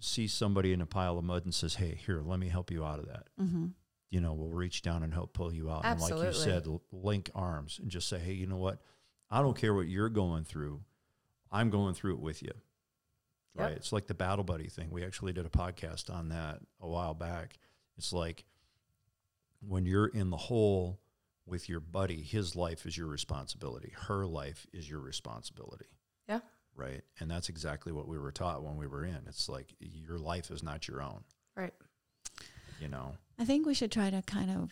sees 0.00 0.32
somebody 0.32 0.72
in 0.72 0.80
a 0.80 0.86
pile 0.86 1.18
of 1.18 1.24
mud 1.24 1.44
and 1.44 1.52
says, 1.54 1.74
Hey, 1.74 1.96
here, 1.96 2.20
let 2.22 2.38
me 2.38 2.48
help 2.48 2.70
you 2.70 2.84
out 2.84 3.00
of 3.00 3.06
that. 3.06 3.26
Mm-hmm. 3.38 3.66
You 4.10 4.20
know, 4.20 4.32
we'll 4.32 4.48
reach 4.52 4.80
down 4.80 5.02
and 5.02 5.12
help 5.12 5.32
pull 5.32 5.52
you 5.52 5.68
out. 5.70 5.84
And 5.84 6.00
like 6.00 6.14
you 6.14 6.32
said, 6.32 6.66
l- 6.68 6.82
link 6.92 7.30
arms 7.34 7.80
and 7.80 7.90
just 7.90 8.08
say, 8.08 8.20
Hey, 8.20 8.32
you 8.32 8.46
know 8.46 8.58
what? 8.58 8.80
I 9.28 9.42
don't 9.42 9.56
care 9.56 9.74
what 9.74 9.88
you're 9.88 10.08
going 10.08 10.44
through. 10.44 10.84
I'm 11.50 11.68
going 11.68 11.94
through 11.94 12.14
it 12.14 12.20
with 12.20 12.42
you. 12.44 12.52
Yep. 13.58 13.66
Right. 13.66 13.76
It's 13.76 13.92
like 13.92 14.06
the 14.06 14.14
battle 14.14 14.44
buddy 14.44 14.68
thing. 14.68 14.88
We 14.90 15.04
actually 15.04 15.32
did 15.32 15.44
a 15.46 15.50
podcast 15.50 16.14
on 16.14 16.28
that 16.28 16.60
a 16.80 16.88
while 16.88 17.14
back. 17.14 17.58
It's 17.96 18.12
like 18.12 18.44
when 19.60 19.84
you're 19.84 20.06
in 20.06 20.30
the 20.30 20.36
hole 20.36 21.00
with 21.46 21.68
your 21.68 21.80
buddy, 21.80 22.22
his 22.22 22.54
life 22.54 22.86
is 22.86 22.96
your 22.96 23.08
responsibility. 23.08 23.92
Her 24.06 24.26
life 24.26 24.66
is 24.72 24.88
your 24.88 25.00
responsibility. 25.00 25.86
Yeah. 26.28 26.40
Right. 26.76 27.02
And 27.18 27.28
that's 27.30 27.48
exactly 27.48 27.90
what 27.92 28.06
we 28.06 28.18
were 28.18 28.30
taught 28.30 28.62
when 28.62 28.76
we 28.76 28.86
were 28.86 29.04
in. 29.04 29.18
It's 29.26 29.48
like 29.48 29.74
your 29.80 30.18
life 30.18 30.50
is 30.52 30.62
not 30.62 30.86
your 30.86 31.02
own, 31.02 31.24
right. 31.56 31.74
you 32.80 32.86
know? 32.88 33.14
I 33.38 33.44
think 33.44 33.66
we 33.66 33.74
should 33.74 33.90
try 33.90 34.10
to 34.10 34.22
kind 34.22 34.50
of 34.50 34.70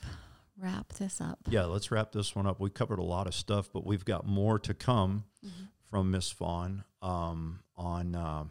wrap 0.59 0.93
this 0.95 1.21
up. 1.21 1.41
Yeah. 1.49 1.65
Let's 1.65 1.91
wrap 1.91 2.13
this 2.13 2.37
one 2.37 2.47
up. 2.47 2.61
We 2.61 2.71
covered 2.71 3.01
a 3.01 3.05
lot 3.05 3.27
of 3.27 3.35
stuff, 3.35 3.71
but 3.73 3.85
we've 3.85 4.05
got 4.05 4.25
more 4.27 4.59
to 4.61 4.75
come 4.75 5.25
Mm-hmm. 5.45 5.65
from 5.91 6.11
Miss 6.11 6.31
Fawn 6.31 6.83
um, 7.03 7.61
on 7.77 8.15
um, 8.17 8.51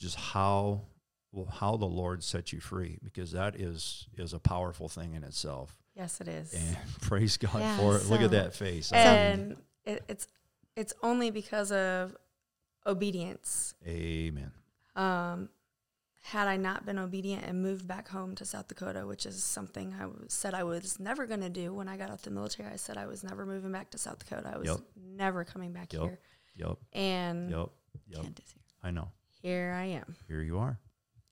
just 0.00 0.16
how 0.16 0.82
well, 1.32 1.46
how 1.46 1.76
the 1.76 1.86
Lord 1.86 2.24
set 2.24 2.52
you 2.52 2.58
free, 2.58 2.98
because 3.04 3.30
that 3.32 3.54
is 3.54 4.08
is 4.16 4.32
a 4.32 4.40
powerful 4.40 4.88
thing 4.88 5.14
in 5.14 5.22
itself. 5.22 5.76
Yes, 5.94 6.20
it 6.20 6.26
is. 6.28 6.52
And 6.54 6.76
praise 7.02 7.36
God 7.36 7.60
Yeah, 7.60 7.76
for 7.76 7.96
it. 7.96 8.06
Look 8.06 8.22
at 8.22 8.30
that 8.32 8.54
face. 8.54 8.90
and 8.92 9.56
it, 9.84 10.02
it's 10.08 10.26
it's 10.76 10.92
only 11.02 11.30
because 11.30 11.70
of 11.70 12.16
obedience. 12.86 13.74
Amen. 13.86 14.50
Um, 14.96 15.48
had 16.22 16.48
I 16.48 16.56
not 16.56 16.84
been 16.84 16.98
obedient 16.98 17.44
and 17.44 17.62
moved 17.62 17.86
back 17.86 18.08
home 18.08 18.34
to 18.36 18.44
South 18.44 18.68
Dakota, 18.68 19.06
which 19.06 19.24
is 19.26 19.42
something 19.42 19.94
I 19.98 20.02
w- 20.02 20.24
said 20.28 20.52
I 20.54 20.64
was 20.64 20.98
never 21.00 21.26
going 21.26 21.40
to 21.40 21.48
do 21.48 21.72
when 21.72 21.88
I 21.88 21.96
got 21.96 22.10
out 22.10 22.22
the 22.22 22.30
military, 22.30 22.68
I 22.70 22.76
said 22.76 22.96
I 22.98 23.06
was 23.06 23.24
never 23.24 23.46
moving 23.46 23.72
back 23.72 23.90
to 23.92 23.98
South 23.98 24.18
Dakota. 24.18 24.50
I 24.54 24.58
was 24.58 24.68
Yep. 24.68 24.80
never 25.16 25.44
coming 25.44 25.72
back 25.72 25.92
Yep. 25.92 26.02
here. 26.02 26.18
Yep. 26.56 26.78
And 26.92 27.50
Yep. 27.50 27.70
Yep. 28.08 28.22
Kent. 28.22 28.40
I 28.82 28.90
know. 28.90 29.08
Here 29.42 29.72
I 29.76 29.84
am. 29.86 30.16
Here 30.28 30.42
you 30.42 30.58
are. 30.58 30.78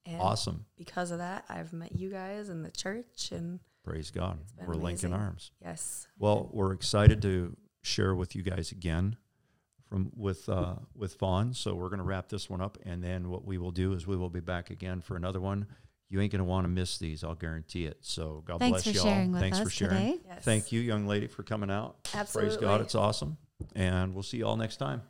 And 0.07 0.21
Awesome. 0.21 0.65
because 0.77 1.11
of 1.11 1.19
that, 1.19 1.45
I've 1.49 1.73
met 1.73 1.93
you 1.95 2.11
guys 2.11 2.49
in 2.49 2.63
the 2.63 2.71
church. 2.71 3.31
And 3.33 3.61
Praise 3.85 4.11
God. 4.11 4.39
We're 4.59 4.75
linking 4.75 5.11
amazing. 5.11 5.13
arms. 5.15 5.51
yes, 5.63 6.07
Well, 6.19 6.49
we're 6.53 6.73
excited 6.73 7.21
to 7.23 7.57
share 7.83 8.15
with 8.15 8.35
you 8.35 8.43
guys 8.43 8.73
again 8.73 9.17
from 9.89 10.11
with 10.15 10.49
uh, 10.49 10.75
with 10.95 11.15
Fawn. 11.15 11.55
So 11.55 11.75
we're 11.75 11.89
going 11.89 11.99
to 12.01 12.05
wrap 12.05 12.29
this 12.29 12.49
one 12.51 12.61
up, 12.61 12.77
and 12.85 13.03
then 13.03 13.31
what 13.31 13.45
we 13.47 13.57
will 13.59 13.71
do 13.71 13.93
is 13.95 14.07
we 14.07 14.17
will 14.17 14.29
be 14.31 14.41
back 14.41 14.71
again 14.71 15.01
for 15.01 15.17
another 15.17 15.41
one. 15.41 15.67
You 16.11 16.21
ain't 16.23 16.33
going 16.33 16.41
to 16.41 16.45
want 16.45 16.65
to 16.65 16.69
miss 16.69 16.97
these. 16.99 17.23
I'll 17.23 17.35
guarantee 17.35 17.85
it. 17.85 17.99
So 18.01 18.43
God 18.47 18.61
Thanks 18.61 18.83
bless 18.85 18.95
y'all. 18.95 19.05
sharing 19.05 19.33
with 19.33 19.41
Thanks 19.43 19.59
us 19.59 19.65
for 19.65 19.71
sharing. 19.71 19.97
today. 20.13 20.19
yes. 20.27 20.43
Thank 20.45 20.73
you, 20.73 20.81
young 20.81 21.07
lady, 21.07 21.27
for 21.27 21.43
coming 21.43 21.71
out. 21.71 21.97
Absolutely. 22.15 22.57
Praise 22.57 22.61
God. 22.61 22.81
It's 22.81 22.95
awesome. 22.95 23.37
And 23.75 24.15
we'll 24.15 24.23
see 24.23 24.39
you 24.39 24.47
all 24.47 24.57
next 24.57 24.77
time. 24.79 25.03